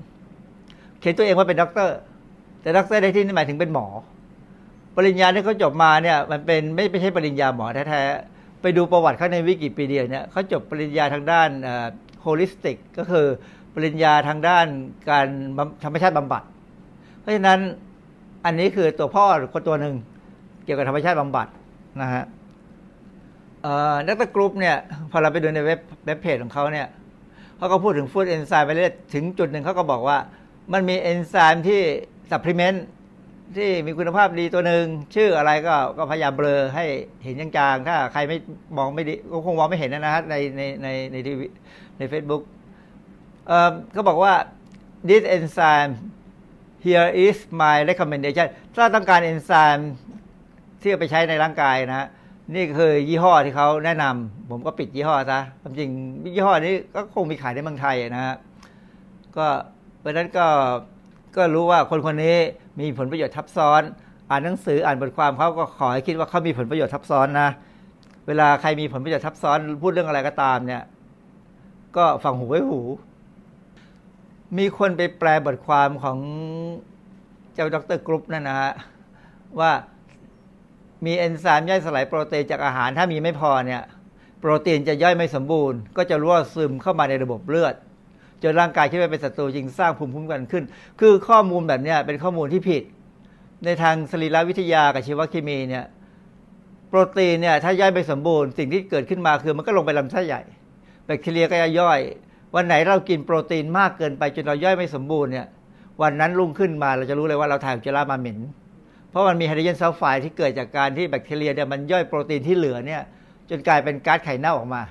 [1.01, 1.97] เขียนตัวเองว่าเป็นด็อกเตอร์
[2.63, 3.87] แต่ด็อกเตอร์ในที่นี้หมายถึงเป็นหมอ
[4.97, 11.49] ปริญญาที่เขาจบมาเนี่ย มันเป็นไม่ไม่ใช่ปริญญาหมอแท้ๆ ไปดูประวัติเขาในวิกิพีเดียเนี่ยเขาจบปริญญาทางด้าน
[12.21, 13.27] holistic ก็คือ
[13.75, 14.67] ปริญญาทางด้าน
[15.11, 15.27] การ
[15.85, 16.43] ธรรมชาติบำบัด
[17.21, 17.61] เพราะฉะนั้น
[18.45, 19.95] อันนี้คือตัวพ่อคนตัวหนึ่ง
[20.65, 21.47] เกี่ยวกับธรรมชาติบำบัด
[22.01, 22.25] นะฮะ
[24.07, 24.77] ด็อกเตอรุ๊ปเนี่ย
[25.11, 26.87] พอเราไปดูในเว็บเว็บเพจของเขาเนี่ย
[27.57, 30.19] เขาก็พูดถึง food enzyme ไปเรื่อยถึงจุดหนึ่งเขาก็บอกว่า
[30.73, 31.81] มันมีเอนไซม์ที่
[32.31, 32.85] supplement
[33.57, 34.85] ที่มีคุณภาพดีตัวหนึ่ง
[35.15, 36.85] ชื่ออะไรก็ก็พยายามเบลอให้
[37.25, 38.39] เห็นจางๆ ถ้าใครไม่
[38.77, 41.47] มองไม่ดีก็คงมองไม่เห็นนะฮะในในในในทีวี
[41.99, 42.43] ใน Facebook
[43.47, 44.35] เอ่อเขาบอกว่า
[45.09, 45.93] this enzyme
[46.85, 49.93] here is my recommendation ถ้าต้องการเอนไซม์
[50.81, 52.09] ที่เอาไปใช้ในร่างกายนะฮะ
[52.55, 55.91] นี่คือยี่ห้อที่เขาแนะนำผมก็ปิดยี่ห้อซะความจริง
[56.35, 58.37] ยี่ห้อนี้ก็คงมีขายในเมืองไทยนะฮะ
[59.37, 59.47] ก็
[60.01, 60.47] เพราะนั้นก็
[61.37, 62.37] ก็รู้ว่าคนคนนี้
[62.81, 63.83] มีผลประโยชน์ทับซ้อน
[64.31, 67.49] อ่านหนังสืออ่านบทความเขาก็ขอให้คิดว่าเขามีผลประโยชน์ทับซ้อนนะ
[68.27, 70.83] เวลาใครมีผลประโยชน์ทับซ้อน พูดเรื่องอะไรก็ตามเนี่ย
[71.97, 72.81] ก็ฟังหูไว้หู
[74.59, 76.19] มีคนไปแปลบทความของ
[77.55, 78.73] เจ้าดรกรุ๊ปนั่นนะฮะ
[79.61, 79.71] ว่า
[81.05, 83.83] มีเอนไซม์ย่อยสลายโปรตีนจากอาหารถ้ามีไม่พอเนี่ย
[84.41, 87.75] โปรตีนจะย่อยไม่สมบูรณ์ ก็จะรั่วซึมเข้ามาในระบบเลือด
[88.43, 90.65] จนร่างกายคิดว่าเป็นศัตรูจึงสร้างภูมิคุ้มกันขึ้น
[91.01, 92.83] คือข้อมูลแบบนี้เป็นข้อมูลที่ผิด
[93.65, 95.85] ในทางสรีรวิทยากับชีวเคมีเนี่ย
[96.89, 100.43] โปรตีนเนี่ยถ้าย่อยไม่สมบูรณ์สิ่งที่เกิดขึ้นมาคือมันก็ลงไปลำไส้ใหญ่
[101.07, 102.01] แบคทีเรียก็จะย่อย
[102.55, 105.47] วันไหนเรากินโปรตีนมากเกินไปจนเราย่อยไม่สมบูรณ์เนี่ย
[106.03, 108.39] วันนั้นรุ่งขึ้นมาเราจะรู้เลยว่าเราถ่ายอุจจาระมาเหม็น
[109.11, 113.03] เพราะมันมีไฮโดรเจนซัลไฟด์ที่เกิดจากการที่แบคทีเรียเนี่ยมันย่อยโปรตีนที่เหลือเนี่ย
[113.51, 114.83] จนกลายเป็นก๊าซไข่เน่าออกมา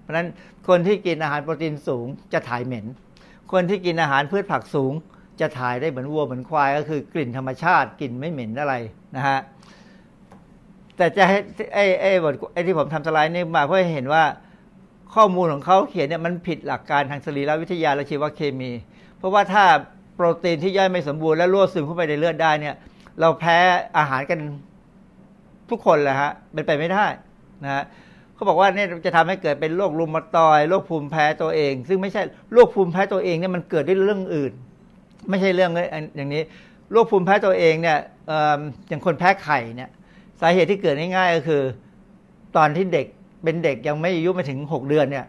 [0.00, 0.26] เพราะฉะนั้น
[0.68, 2.86] คนที่กินอาหารโปรตีนสูงจะถ่ายเหม็น
[3.52, 4.92] คนที่กินอาหารพืชผักสูง
[5.40, 8.74] จะถ่ายได้เหมือนวัวเหมือนควาย ก็คือกลิ่นธรรมชาติกลิ่นไม่เหม็นอะไร
[9.16, 9.40] นะฮะ
[10.96, 11.38] แต่จะให้
[11.74, 14.24] ไอ้ไอ้บทไอ้ที่ผมทำสไลด์นี่มาเพื่อให้เห็นว่า
[15.14, 18.70] ข้อมูลของเขาเขียนเนี่ยมันผิดหลักการทางสรีรวิทยาและชีวเคมี
[19.18, 19.64] เพราะว่าถ้า
[20.14, 22.74] โปรตีนที่ย่อยไม่สมบูรณ์และรั่วซึมเข้าไปในเลือดได้เนี่ย
[23.20, 23.56] เราแพ้
[23.98, 24.38] อาหารกัน
[25.70, 27.06] ทุกคนแหละฮะเป็นไปไม่ได้
[27.64, 27.84] นะฮะ
[28.34, 34.52] เขาบอกว่าเนี่ยจะทำให้เกิดเป็นโรครุมาตอยด์โรคภูมิแพ้ตัวเอง ซึ่งไม่ใช่โรคภูมิแพ้ตัวเองเนี่ยมันเกิดด้วยเรื่องอื่น
[35.28, 35.70] ไม่ใช่เรื่อง
[36.16, 36.42] อย่างนี้
[36.92, 37.98] โรคภูมิแพ้ตัวเองเนี่ย
[38.88, 39.90] อย่างคนแพ้ไข่เนี่ย
[40.40, 41.62] สาเหตุที่เกิดง่ายๆก็คือ
[42.56, 43.06] ตอนที่เด็ก
[43.42, 45.26] เป็นเด็กยังไม่อายุไม่ถึงหกเดือนเนี่ย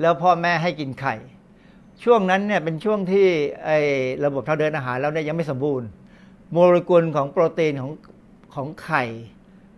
[0.00, 1.14] แล้วพ่อแม่ให้กินไข่
[2.04, 3.26] ช่วงนั้นเนี่ยเป็นช่วงที่
[3.64, 3.78] ไอ้
[4.24, 5.88] ระบบทางเดินอาหารเราเนี่ยยังไม่สมบูรณ์
[6.52, 7.92] โมเลกุลของโปรตีนของ
[8.54, 9.04] ของไข่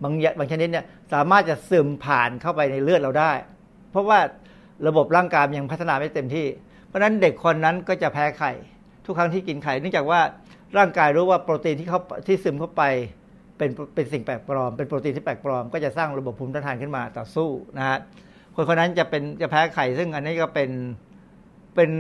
[0.03, 3.33] บางบางชนิดเนี่ยสามารถจะซึมผ่านเข้าไปในเลือดเราได้
[3.91, 4.19] เพราะว่า
[4.89, 6.47] ระบบร่างกายยังพัฒนาไม่เต็มที่
[6.87, 8.53] เพราะฉะนั้นเด็กคนนั้นก็จะแพ้ไข่
[9.05, 10.21] ทุกครั้งที่กินไข่ เนื่องจากว่า
[10.79, 12.83] ร่างกายรู้ว่าโปรตีนที่เขาที่ซึมเข้าไป
[13.59, 17.49] เป็นเป็นสิ่งแปลกปลอม เป็นโปรตีนที่แปลกปลอม ก็จะสร้างระบบภูมิต้านทานขึ้นมาต่อสู้
[17.79, 17.99] นะฮะ
[18.55, 20.71] คนคนนั้นจะเป็นจะแพ้ไข่ ซึ่งอันนี้ก็เป็น
[21.75, 21.91] เป็น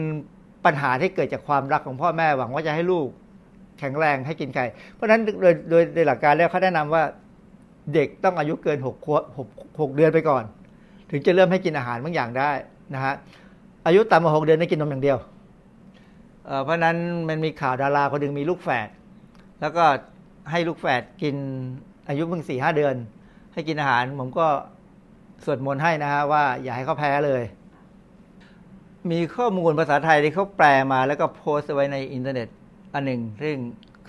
[0.64, 3.08] ปัญหาที่เกิดจากความรักของพ่อแม่หวังว่าจะให้ลูก
[3.80, 4.64] แข็งแรงให้กินไข่
[4.94, 7.02] เพราะฉะนั้นโดยโดยโดยหลักการแล้วเขาแนะนำว่า
[7.94, 9.22] เด็กต้องอายุเกินหกขวบ
[9.80, 10.44] หกเดือนไปก่อน
[11.10, 12.50] ถึงจะเริ่มให้กินอาหารบางอย่างได้
[12.94, 13.14] นะฮะ
[13.86, 15.18] อายุต่ำกว่าหกเดือนได้กินนมอย่างเดียว
[16.64, 16.96] เพราะนั้น
[17.28, 18.88] มันมีข่าวดาราคนหนึ่งมีลูกแฝด
[19.60, 19.84] แล้วก็
[20.50, 21.36] ให้ลูกแฝดกิน
[22.08, 22.94] อายุเพิ่งสี่ห้าเดือน
[23.52, 24.46] ให้กินอาหารผมก็
[25.44, 27.42] สวดมนต์ให้นะฮะว่าอย่าให้เขาแพ้เลย
[29.10, 32.48] มีข้อมูลภาษาไทยที่เขาแปลมาแล้วก็โพสต์ไว้ในอินเทอร์เน็ต
[32.94, 33.56] อันหนึ่งซึ่ง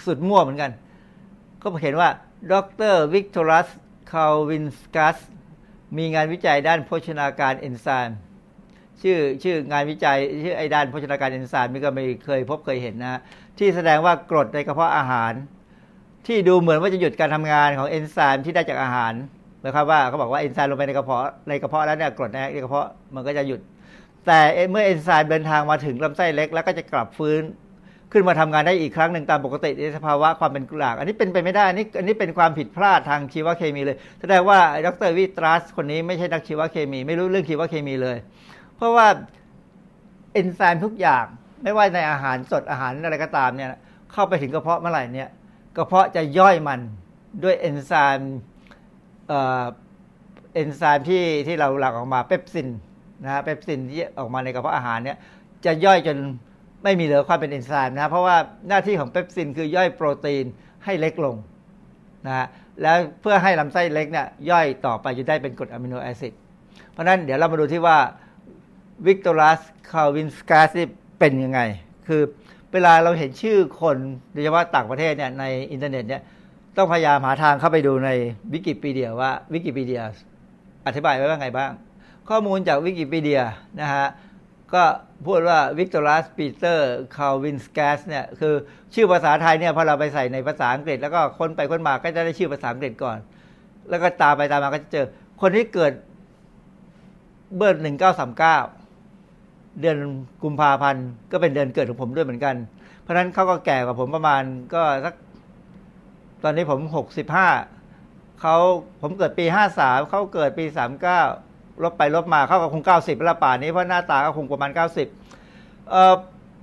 [0.06, 0.72] สุดมั่วเหมือนกัน
[1.62, 2.10] ก็เห็นว่า
[2.52, 2.54] ด
[2.92, 3.68] ร Viktoras
[4.12, 5.18] Kulvinskas
[5.98, 8.18] มีงานวิจัยด้านโภชนาการเอนไซม์
[9.02, 13.20] ชื่อชื่องานวิจัยชื่อไอ้ด้านโภชนาการเอนไซม์นี่ก็ไม่เคยพบเคยเห็นนะ
[13.58, 15.34] ที่แสดงว่ากรดในกระเพาะอาหาร
[16.28, 19.14] ที่ดูเหมือนว่าจะหยุดการทำงานของเอนไซม์ที่ได้จากอาหาร
[19.66, 23.60] นะครับว่าเขาบอกว่าเอนไซม์ลงไปในกระเพาะในกระเพาะแล้วเนี่ยกรดในกระเพาะมันก็จะหยุด
[24.28, 24.40] แต่
[24.72, 27.42] เมื่อเอนไซม์เดินทางมาถึงลำไส้เล็ก แล้วก็จะกลับฟื้น
[28.12, 38.18] ขึ้นมาทำงานได้อีกครั้งหนึ่งตามปกติในสภาวะความเป็นกลากอันนี้เป็นไปไม่ได้อันนี้อันนี้เป็นความผิดพลาดทางชีวเคมีเลยแสดงว่าดรวิตรัสคนนี้ไม่ใช่นักชีวเคมี ไม่รู้เรื่องชีวเคมีเลย
[38.76, 39.07] เพราะว่า
[40.34, 41.26] เอนไซม์ทุกอย่าง
[41.64, 43.70] ไม่ว่าในอาหารสดอาหารอะไรก็ตามเนี่ย
[44.12, 45.30] เข้าไปถึงกระเพาะเมื่อไหร่เนี่ย
[45.78, 46.80] กระเพาะจะย่อยมัน
[47.43, 48.38] ด้วยเอนไซม์
[49.28, 52.70] เอนไซม์ที่ที่เราหลั่งออกมาเปปซิน
[53.24, 55.18] นะฮะเปปซินที่ออกมาในกระเพาะอาหารเนี่ย
[55.66, 56.18] จะย่อยจน
[56.84, 58.36] ไม่มีเหลือความเป็นเอนไซม์นะเพราะว่า
[58.70, 60.46] หน้าที่ของเปปซินคือย่อยโปรตีน
[60.86, 61.36] ให้เล็กลง
[62.26, 62.48] นะฮะ
[62.82, 66.34] แล้วเพื่อให้ลำไส้เล็กเนี่ยย่อยต่อไปจะได้เป็นกรด amino acid
[66.92, 67.98] เพราะนั้นเดี๋ยวเรามาดูที่ว่า
[69.06, 70.84] Viktoras Kulvinskas
[71.20, 71.60] เป็นยังไง
[72.08, 72.22] คือ
[72.74, 73.98] เวลาเราเห็นชื่อคน
[74.34, 76.22] โดยเฉพาะต่างประเทศเนี่ยในอินเทอร์เน็ตเนี่ย
[76.78, 78.10] ต้องพยายามหาทางเข้าไปดูใน
[78.54, 80.02] วิกิพีเดียว่าวิกิพีเดีย
[80.88, 81.72] อธิบายไว้ว่าไงบ้าง
[82.30, 83.42] ข้อมูลจากวิกิพีเดีย
[83.82, 84.06] นะฮะ
[84.76, 84.84] ก็
[85.28, 88.54] พูดว่า Viktoras Peter Kulvinskas เนี่ยคือ
[88.94, 93.18] ชื่อภาษาไทยเนี่ยพอเราไปใส่ในภาษาอังกฤษ แล้วก็ค้นไปค้นมาก็จะได้ชื่อภาษาอังกฤษก่อน
[93.90, 95.06] แล้วก็ตามไปตามมาก็จะเจอ
[95.42, 95.94] คนที่เกิด
[97.56, 98.58] เบิร์ดหนึ่งเก้าสามเก้า
[99.82, 99.98] เดือน
[100.44, 102.56] กุมภาพันธ์ก็เป็นเดือนเกิดของผมด้วยเหมือนกัน
[103.02, 104.44] เพราะฉะนั้นเขาก็แก่กว่าผมประมาณ
[104.74, 105.14] ก็สัก
[106.44, 107.50] ตอนนี้ผมหกสิบห้า
[108.42, 108.56] เขา
[109.02, 111.22] ผมเกิดปีห้าสามเขาเกิดปีสามเก้า
[111.84, 115.08] ลบไปลบมาเขาก็คงเก้าสิบแล้วป่านนี้เพราะหน้าตาก็คงประมาณเก้าสิบ
[115.90, 116.14] เอ่อ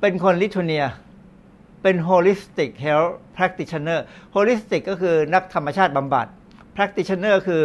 [0.01, 0.85] เป็นคนลิทัวเนีย
[1.83, 4.01] เป็น holistic health practitioner
[4.35, 6.27] holistic ก็คือนักธรรมชาติบำบัด
[6.77, 7.63] practitioner คือ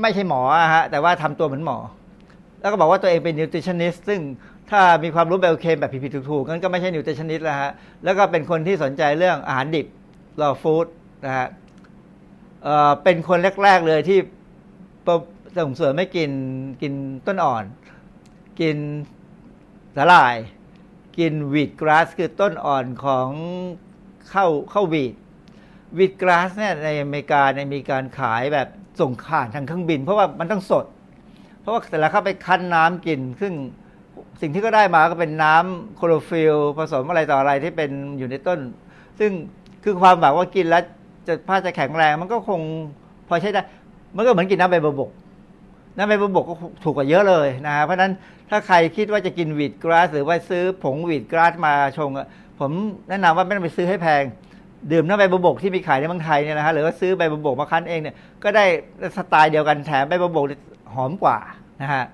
[0.00, 1.78] ไม่ใช่หมออะฮะแต่ว่าทำตัวเหมือนหมอ
[2.60, 4.20] แล้วก็บอกว่าตัวเองเป็น nutritionist ซึ่ง
[4.70, 7.70] ถ้ามีความรู้แบบเคมแบบผิดๆถูกๆงั้นก็ไม่ใช่ nutritionist แล้วฮะ
[8.04, 9.86] แล้วก็เป็นคนที่สนใจเรื่องอาหารดิบ
[10.40, 10.86] raw food
[11.24, 11.48] นะฮะ
[12.64, 14.18] เอ่อเป็นคนแรก ๆ เลยที่
[15.58, 16.30] ส่งเสริมให้กิน
[16.82, 16.94] กิน
[17.26, 17.64] ต้นอ่อน
[18.60, 18.76] กิน
[19.96, 20.36] สาหร่าย
[21.18, 23.28] กินวีดกราสคือต้นอ่อนของ
[24.32, 25.14] ข้าวข้าววีด
[25.98, 28.68] วีดกราสเนี่ยในอเมริกาเนี่ยมีการขายแบบ
[29.00, 30.86] ส่งข่านทางเครื่องบิน เพราะว่ามันต้องสด
[31.60, 33.52] เพราะว่าแต่ละเข้าไปคั้นน้ำกิน ซึ่ง
[34.40, 38.60] สิ่งที่ก็ได้มาก็เป็นน้ำโคลอโรฟิลผสมอะไรต่ออะไรที่เป็นอยู่ในต้น
[39.18, 39.30] ซึ่ง
[39.84, 40.82] คือความหวังว่ากินแล้ว
[41.26, 42.60] จะผ้าจะแข็งแรงมันก็คง
[43.28, 43.62] พอใช้ได้
[44.16, 45.10] มันก็เหมือนกินน้ำใบบก
[45.96, 48.12] น้ำใบบัวบกก็ถูกกว่าเยอะเลยนะฮะเพราะฉะนั้น
[48.50, 52.26] ถ้าใครคิดว่าจะกินวีดกราสหรือว่าซื้อผงวีดกราสมาชงอะ
[52.60, 52.70] ผม
[53.08, 54.22] แนะนำว่าไม่ต้องไปซื้อให้แพง
[54.92, 58.64] ดื่มน้ำใบบัวบกที่มีขายในเมืองไทยเนี่ยนะฮะหรือว่าซื้อใบบัวบกมาคั้นเองเนี่ยก็ได้
[59.16, 60.46] สไตล์เดียวกันแถมใบบัวบก
[60.94, 61.38] หอมกว่า
[61.82, 62.04] นะฮะ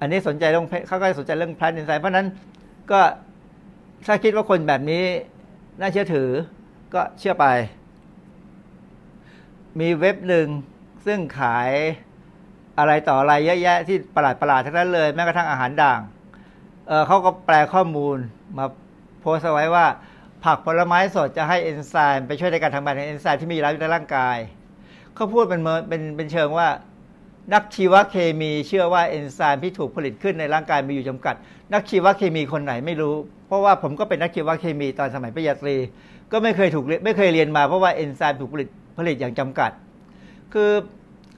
[0.00, 2.26] อันนี้สนใจเรื่องเขาก็สนใจเรื่องพลันอินไซด์เพราะนั้น
[2.90, 3.00] ก็
[4.06, 5.04] ถ้าคิดว่าคนแบบนี้
[5.80, 6.30] น่าเชื่อถือ
[6.94, 7.46] ก็เชื่อไป
[9.80, 10.46] มีเว็บหนึ่ง
[11.06, 11.70] ซึ่งขาย
[12.78, 16.00] อะไรต่ออะไรเยอะแยะที่ประหลาดประหลาดทั้งนั้นเลย แม้กระทั่งอาหารด่าง
[16.88, 18.16] เเขาก็แปลข้อมูล
[18.56, 18.66] มา
[19.20, 19.86] โพสเอาไว้ว่า
[20.44, 24.36] ผักผลไม้สดจะให้เอนไซม์ไปช่วยในการทำงานของเอนไซม์ที่มีอยู่แล้วในร่างกาย
[25.14, 26.68] เขาพูดเป็นเป็นเป็นเชิงว่า
[27.54, 31.34] นักชีวเคมีเชื่อว่าเอนไซม์ที่ถูกผลิตขึ้นในร่างกายมีอยู่จำกัด
[31.72, 33.14] นักชีวเคมีคนไหนไม่รู้
[33.46, 35.76] เพราะว่าผมก็เป็นนักชีวเคมีตอนสมัยปริญญาตรี
[36.32, 38.68] ก็ไม่เคยถูกไม่เคยเรียนมาเพราะว่าเอนไซม์ถูกผลิต
[38.98, 39.70] ผลิตอย่างจำกัด
[40.52, 40.70] คือ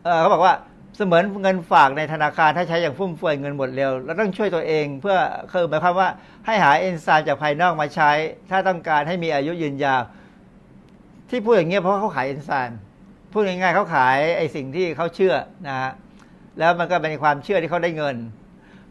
[0.04, 0.54] เอเขาบอกว่า
[0.96, 5.16] เสมือนเงินฝากในธนาคารถ้าใช้อย่างฟุ่มเฟือยเงินหมดเร็วเราต้องช่วยตัวเองเพื่อ
[5.52, 6.08] คือหมายความว่า
[6.46, 8.10] ให้หาเอนไซม์จากภายนอกมาใช้
[8.50, 10.02] ถ้าต้องการให้มีอายุยืนยาว
[11.30, 12.78] ที่พูดอย่างเงี้ยเพราะเขาขายเอนไซม์
[13.32, 15.34] พูดง่ายๆเขาขายไอ้สิ่งที่เขาเชื่อ
[15.66, 15.90] นะฮะ
[16.58, 18.16] แล้วมันก็เป็นความเชื่อที่เขาได้เงิน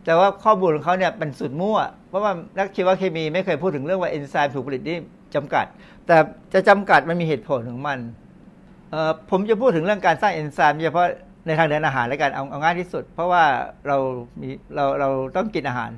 [0.05, 1.77] แต่ว่าข้อมูลของเขาเนี่ยเป็นสุดมั่ว
[2.09, 4.97] เพราะว่านักชีวเคมีไม่เคยพูดถึงเรื่องว่าเอนไซม์ถูกผลิตนี่
[5.35, 5.65] จำกัด
[6.07, 6.17] แต่
[6.53, 7.99] จะจำกัดมันมีเหตุผลของมัน
[8.91, 11.07] เออผมจะพูดถึงเรื่องการสร้างเอนไซม์เฉพาะ
[11.45, 13.43] ในทางเดินอาหารแล้วกันเอาเอาง่ายที่สุด เพราะว่า
[13.87, 13.97] เรา
[14.41, 15.91] มีเราเราต้องกินอาหาร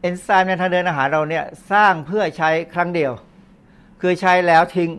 [0.00, 3.12] เอนไซม์ในทางเดินอาหารเราเนี่ยสร้างเพื่อใช้ครั้งเดียว
[4.00, 4.90] คือใช้แล้วทิ้ง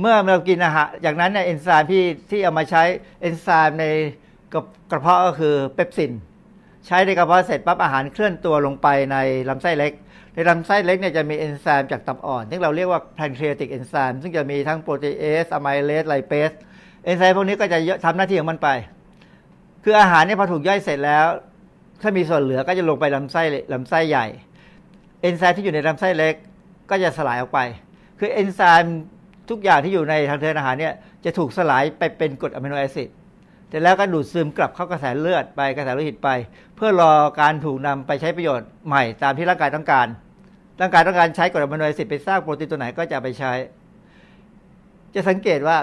[0.00, 2.82] เมื่อเรากินอาหารอย่างนั้นเนี่ยเอนไซม์ที่ที่เอามาใช้
[3.20, 3.86] เอนไซม์ใน
[4.52, 6.12] กระกระเพาะก็คือเปปซิน
[6.86, 9.16] ใช้ในกระเพาะเสร็จปั๊บอาหารเคลื่อนตัวลงไปใน
[9.48, 9.92] ลำไส้เล็ก
[10.34, 16.52] ในลำไส้เล็กเนี่ยจะมีเอนไซม์จากตับอ่อนที่เราเรียกว่า pancreatic enzyme ซึ่งจะมีทั้งโปรตีเอสอะไมเลสไลเปส
[17.04, 18.68] เอนไซม์พวกนี้ก็จะทำหน้าที่ของมันไป
[19.84, 21.26] คืออาหารเนี่ยพอถูกย่อยเสร็จแล้ว
[22.02, 23.42] ถ้ามีส่วนเหลือก็จะลงไปลำไส้
[23.72, 24.26] ลำไส้ใหญ่
[25.22, 26.34] เอนไซม์ที่อยู่ในลำไส้เล็ก
[26.90, 27.60] ก็จะสลายออกไป
[28.18, 29.00] คือเอนไซม์
[29.50, 30.94] ทุกอย่างที่อยู่ในทางเดินอาหารเนี่ย
[31.24, 33.08] จะถูกสลายไปเป็นกรด amino acid
[33.68, 36.28] เสร็จแล้วก็ดูดซึมกลับเข้ากระแสเลือดไปกระแสโลหิตไป
[36.76, 40.06] เพื่อรอการถูกนำไปใช้ประโยชน์ใหม่ตามที่ร่างกายต้องการ
[40.80, 43.52] ร่างกายต้องการใช้กรด amino acid ไปสร้างโปรตีนตัวไหนก็จะไปใช้
[45.14, 45.76] จะสังเกตว่า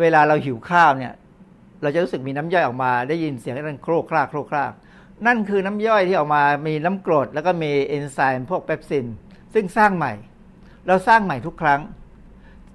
[0.00, 1.12] เวลาเราหิวข้าวเนี่ย
[1.82, 4.72] เราจะรู้สึกมีน้ำย่อยออกมา ได้ยินเสียงนั่นโครกครากโครกคราก
[5.26, 9.06] นั่นคือน้ำย่อยที่ออกมามีน้ำกรดแล้วก็มีเอนไซม์พวกเปปซิน
[9.54, 10.12] ซึ่งสร้างใหม่
[10.86, 11.80] เราสร้างใหม่ทุกครั้ง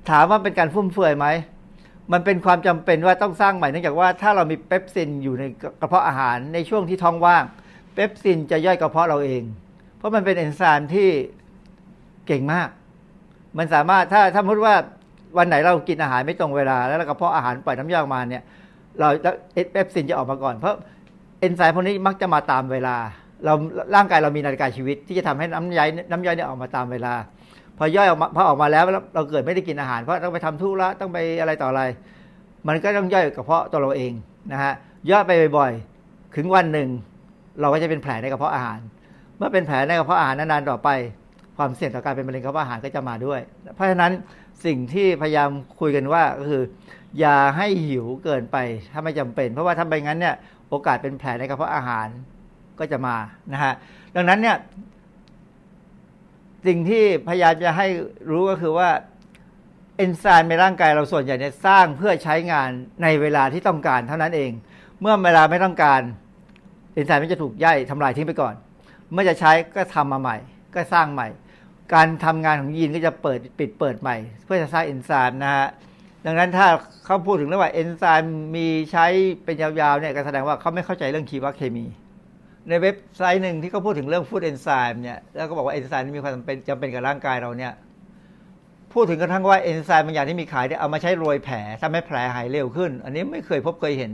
[0.09, 1.27] ถามว่าเป็นการฟุ่มเฟือยไหม
[2.11, 5.43] มันเป็นความจำเป็นว่าต้องสร้างใหม่เนื่องจากว่าถ้าเรามีเปปซินอยู่ใน
[5.81, 7.43] กระเพาะอาหารในช่วงที่ท้องว่าง
[7.93, 9.43] เปปซินจะย่อยกระเพาะเราเอง
[9.97, 11.09] เพราะมันเป็นเอนไซม์ที่
[12.27, 12.69] เก่งมาก
[13.57, 14.75] มันสามารถถ้าถ้าพูดว่า
[15.37, 18.43] วันไหนเรากินอาหารไม่ตรงเวลา แล้วกระเพาะอาหารปล่อยน้ำย่อยออกมาเนี่ย
[18.99, 19.07] เรา
[19.71, 20.75] เปปซินจะออกมาก่อนเพราะ
[21.39, 22.95] เอนไซม์พวกนี้มักจะมาตามเวลา
[23.45, 23.53] เรา
[23.95, 27.13] ร่างกายเรามีนาฬิกาชีวิต ที่จะทำให้น้ำย่อยน้ำย่อยเนี่ยออกมาตามเวลา
[27.77, 28.83] พอย่อยออกมาพอออกมาแล้ว
[29.15, 31.83] เราเกิดไม่ได้กินอาหาร เพราะต้องไปทำธุระต้องไปอะไรต่ออะไร
[32.67, 34.13] มันก็ต้องย่อยกระเพาะตัวเราเอง
[34.51, 34.73] นะฮะ
[35.09, 36.89] ย่อยไปบ่อยๆถึงวันหนึ่ง
[37.61, 38.79] เราก็จะเป็นแผลในกระเพาะอาหาร
[39.37, 40.89] เมื่อเป็นแผลในกระเพาะอาหารนานๆต่อไป
[41.57, 43.39] ความเสี่ยงต่อการเป็นมะเร็งกระเพาะอาหารก็จะมาด้วย
[43.75, 44.11] เพราะฉะนั้น
[44.65, 45.49] สิ่งที่พยายาม
[45.79, 46.63] คุยกันว่าก็คือ
[47.19, 48.57] อย่าให้หิวเกินไป
[48.91, 50.35] ถ้าไม่จำเป็น เพราะว่าถ้าไม่งั้นเนี่ย
[50.69, 52.07] โอกาสเป็นแผลในกระเพาะอาหาร
[52.79, 53.15] ก็จะมา
[53.53, 53.73] นะฮะ
[54.15, 54.57] ดังนั้นเนี่ย
[56.67, 57.87] สิ่งที่พยายามจะให้
[58.29, 58.89] รู้ก็คือว่า
[59.97, 62.69] เอนไซม์ในร่างกายเราส่วนใหญ่เนี่ยสร้างเพื่อใช้งาน
[63.03, 64.51] ในเวลาที่ต้องการเท่านั้นเอง
[65.01, 66.01] เมื่อเวลาไม่ต้องการ
[66.93, 68.55] เอนไซม์มันจะถูกย่อยทำลายทิ้งไปก่อน
[69.11, 70.37] เมื่อจะใช้ก็ทำมาใหม่
[70.75, 71.27] ก็สร้างใหม่
[71.93, 75.67] การทำงานของยีนก็จะเปิดปิดเปิดใหม่ เพื่อจะสร้างเอนไซม์นะฮะ
[76.25, 76.67] ดังนั้นถ้า
[77.05, 79.05] เขาพูดถึงเรื่องว่าเอนไซม์มีใช้
[79.43, 81.85] เป็นยาวๆเนี่ยก็แสดงว่าเขาไม่เข้าใจเรื่องชีวเคมี
[82.69, 87.73] ในเว็บไซต์หนึ่งที่เขาพูดถึงเรื่อง food enzyme เนี่ยแล้วก็บอกว่าเอนไซม์มีความจำเป็นจำเป็นกับร่างกายเราเนี่ย
[88.93, 94.11] พูดถึงกระทั่งว่าเอนไซม์บางอย่างที่มีขายเนี่ยเอามาใช้โรยแผลทำให้แผลหายเร็วขึ้น อันนี้ไม่เคยพบเคยเห็น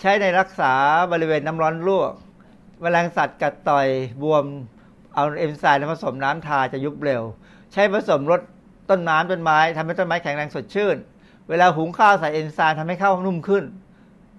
[0.00, 0.72] ใช้ในรักษา
[1.12, 2.12] บริเวณน้ำร้อนลวก
[2.80, 3.88] แมลงสัตว์กัดต่อย
[4.22, 4.44] บวม
[5.14, 7.22] เอาเอนไซม์ผสมน้ำทาจะยุบเร็ว
[7.72, 8.40] ใช้ผสมรด
[8.90, 10.96] ต้นน้ำต้นไม้ทำให้ต้นไม้แข็งแรงสดชื่น
[11.48, 13.64] เวลาหุงข้าวใส่เอนไซม์ทำให้ข้าวนุ่มขึ้น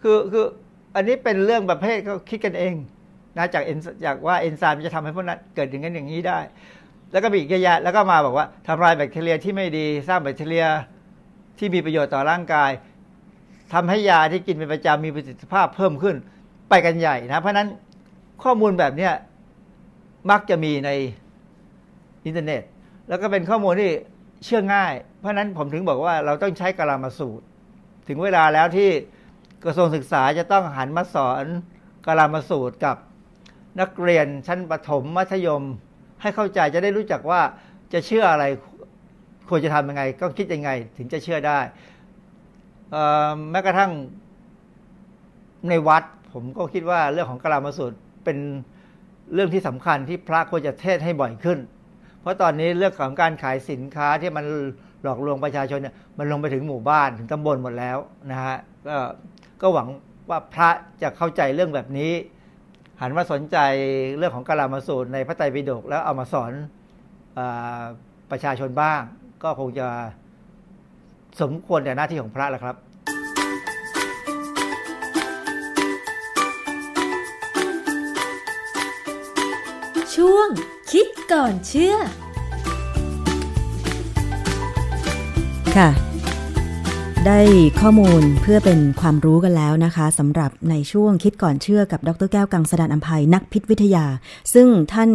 [0.02, 0.46] คือคือ
[0.96, 2.74] อันนี้เป็นเรื่องประเภทเขาคิดกันเอง
[3.38, 6.40] นะจากเอนจากว่าเอนไซม์จะทำให้พวกนั้นเกิดอย่างนั้นอย่างนี้ได้
[7.12, 10.68] แล้วก็มีอีกยะแล้วก็มาบอกว่าทำลายแบคทีเรียที่ไม่ดีสร้างแบคทีเรีย
[11.58, 12.72] ที่มีประโยชน์ต่อร่างกาย
[13.74, 16.16] ทำให้ยาที่กินเป็นประจำมีประสิทธิภาพเพิ่มขึ้น
[16.70, 17.68] ไปกันใหญ่นะเพราะนั้น
[18.44, 19.14] ข้อมูลแบบเนี้ย
[20.30, 20.90] มักจะมีใน
[22.26, 22.62] อินเทอร์เน็ต
[23.08, 23.92] แล้วก็เป็นข้อมูลที่
[24.46, 27.46] เชื่อง่าย เพราะนั้นผมถึงบอกว่าเราต้องใช้กลามาสูตร
[28.08, 28.90] ถึงเวลาแล้วที่
[29.64, 31.46] กระทรวงศึกษาจะต้องหันมาสอน
[32.08, 32.98] กลามาสูตรกับ
[33.80, 35.64] นักเรียนชั้นประถมมัธยม
[36.22, 37.42] ให้เข้าใจจะได้รู้จักว่า
[37.94, 38.46] จะเชื่ออะไร
[39.50, 41.60] ควรจะทำยังไง ก็คิดยังไง ถึงจะเชื่อได้
[43.52, 43.92] แม้กระทั่ง
[45.70, 46.04] ในวัด
[46.34, 48.38] ผมก็คิดว่าเรื่องของกลามาสูตรเป็น
[49.34, 51.60] เรื่องที่สำคัญที่พระควรจะเทศให้บ่อยขึ้น
[52.22, 54.46] เพราะตอนนี้เรื่องของการขายสินค้าที่มัน
[55.04, 57.98] หลอกลวงประชาชนเนี่ยมันลงไปถึงหมู่บ้านถึงตำบลหมดแล้ว
[58.32, 58.58] นะฮะ
[58.88, 58.98] ก็
[59.62, 59.88] ก็หวัง
[60.30, 60.70] ว่าพระ
[61.02, 62.12] จะเข้าใจเรื่องแบบนี้
[63.02, 63.58] หันมาสนใจ
[64.18, 66.52] เรื่องของกาลามาสูตรในพระไตรปิฎกแล้วเอามาสอน
[67.38, 67.40] อ
[68.32, 69.02] ประชาชนบ้าง
[69.44, 69.88] ก็คงจะ
[71.42, 72.76] สมควรแต่หน้าที่ของพระแล้วครับ
[81.32, 81.96] ก่อนเชื่อ
[85.78, 85.90] ค่ะ
[87.26, 87.40] ได้
[87.82, 94.06] ข้อมูลเพื่อเป็นความรู้กันแล้วนะคะสำหรับในช่วงคิดก่อนเชื่อกับดรแก้วกังสดานอัมภัยนักพิษวิทยา
[94.54, 95.10] ซึ่งท่าน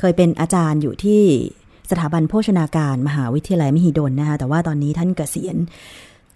[0.00, 1.22] เคยเป็นอาจารย์อยู่ที่
[1.90, 5.56] สถาบันโภชนาการมหาวิทยาลัยมหิดลนะคะแต่ว่าตอนนี้ท่านเกษียณ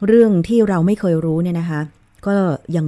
[0.06, 1.80] เรื่องที่เราไม่เคยรู้เนี่ยนะคะ
[2.26, 2.36] ก็
[2.76, 2.86] ยัง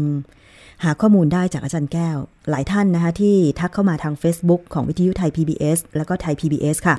[0.84, 2.16] หาข้อมูลได้จากอาจารย์แก้ว
[2.51, 6.96] หลายท่านนะคะที่ทักเข้ามาทาง Facebook ของวิทยุไทย PBS แล้วก็ไทย PBS ค่ะ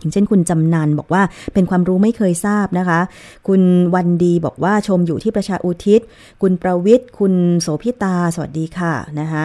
[0.00, 1.22] อย่างเช่นคุณจำนันบอกว่า
[1.54, 3.00] เป็นความรู้ไม่เคยทราบนะคะ
[3.48, 3.62] คุณ
[3.94, 6.00] วันดีบอกว่าชมอยู่ที่ประชาอุทิศ
[6.42, 9.44] คุณประวิทย์ คุณโสพิตา สวัสดีค่ะนะคะ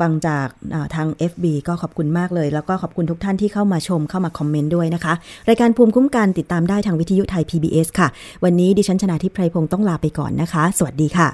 [0.00, 0.46] ฟังจาก
[0.94, 5.14] ทาง FB ก็ขอบคุณมากเลย แล้วก็ขอบคุณทุกท่านที่เข้ามาชมเข้ามาคอมเมนต์ด้วยนะคะ
[5.48, 8.08] รายการภูมิคุ้มกันติดตามได้ทางวิทยุไทย PBS ค่ะ
[8.44, 11.28] วันนี้ดิฉันชนะทิพไพรพงศ์ต้องลาไปก่อนนะคะ สวัสดีค่ะ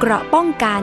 [0.00, 0.82] เกราะป้องกัน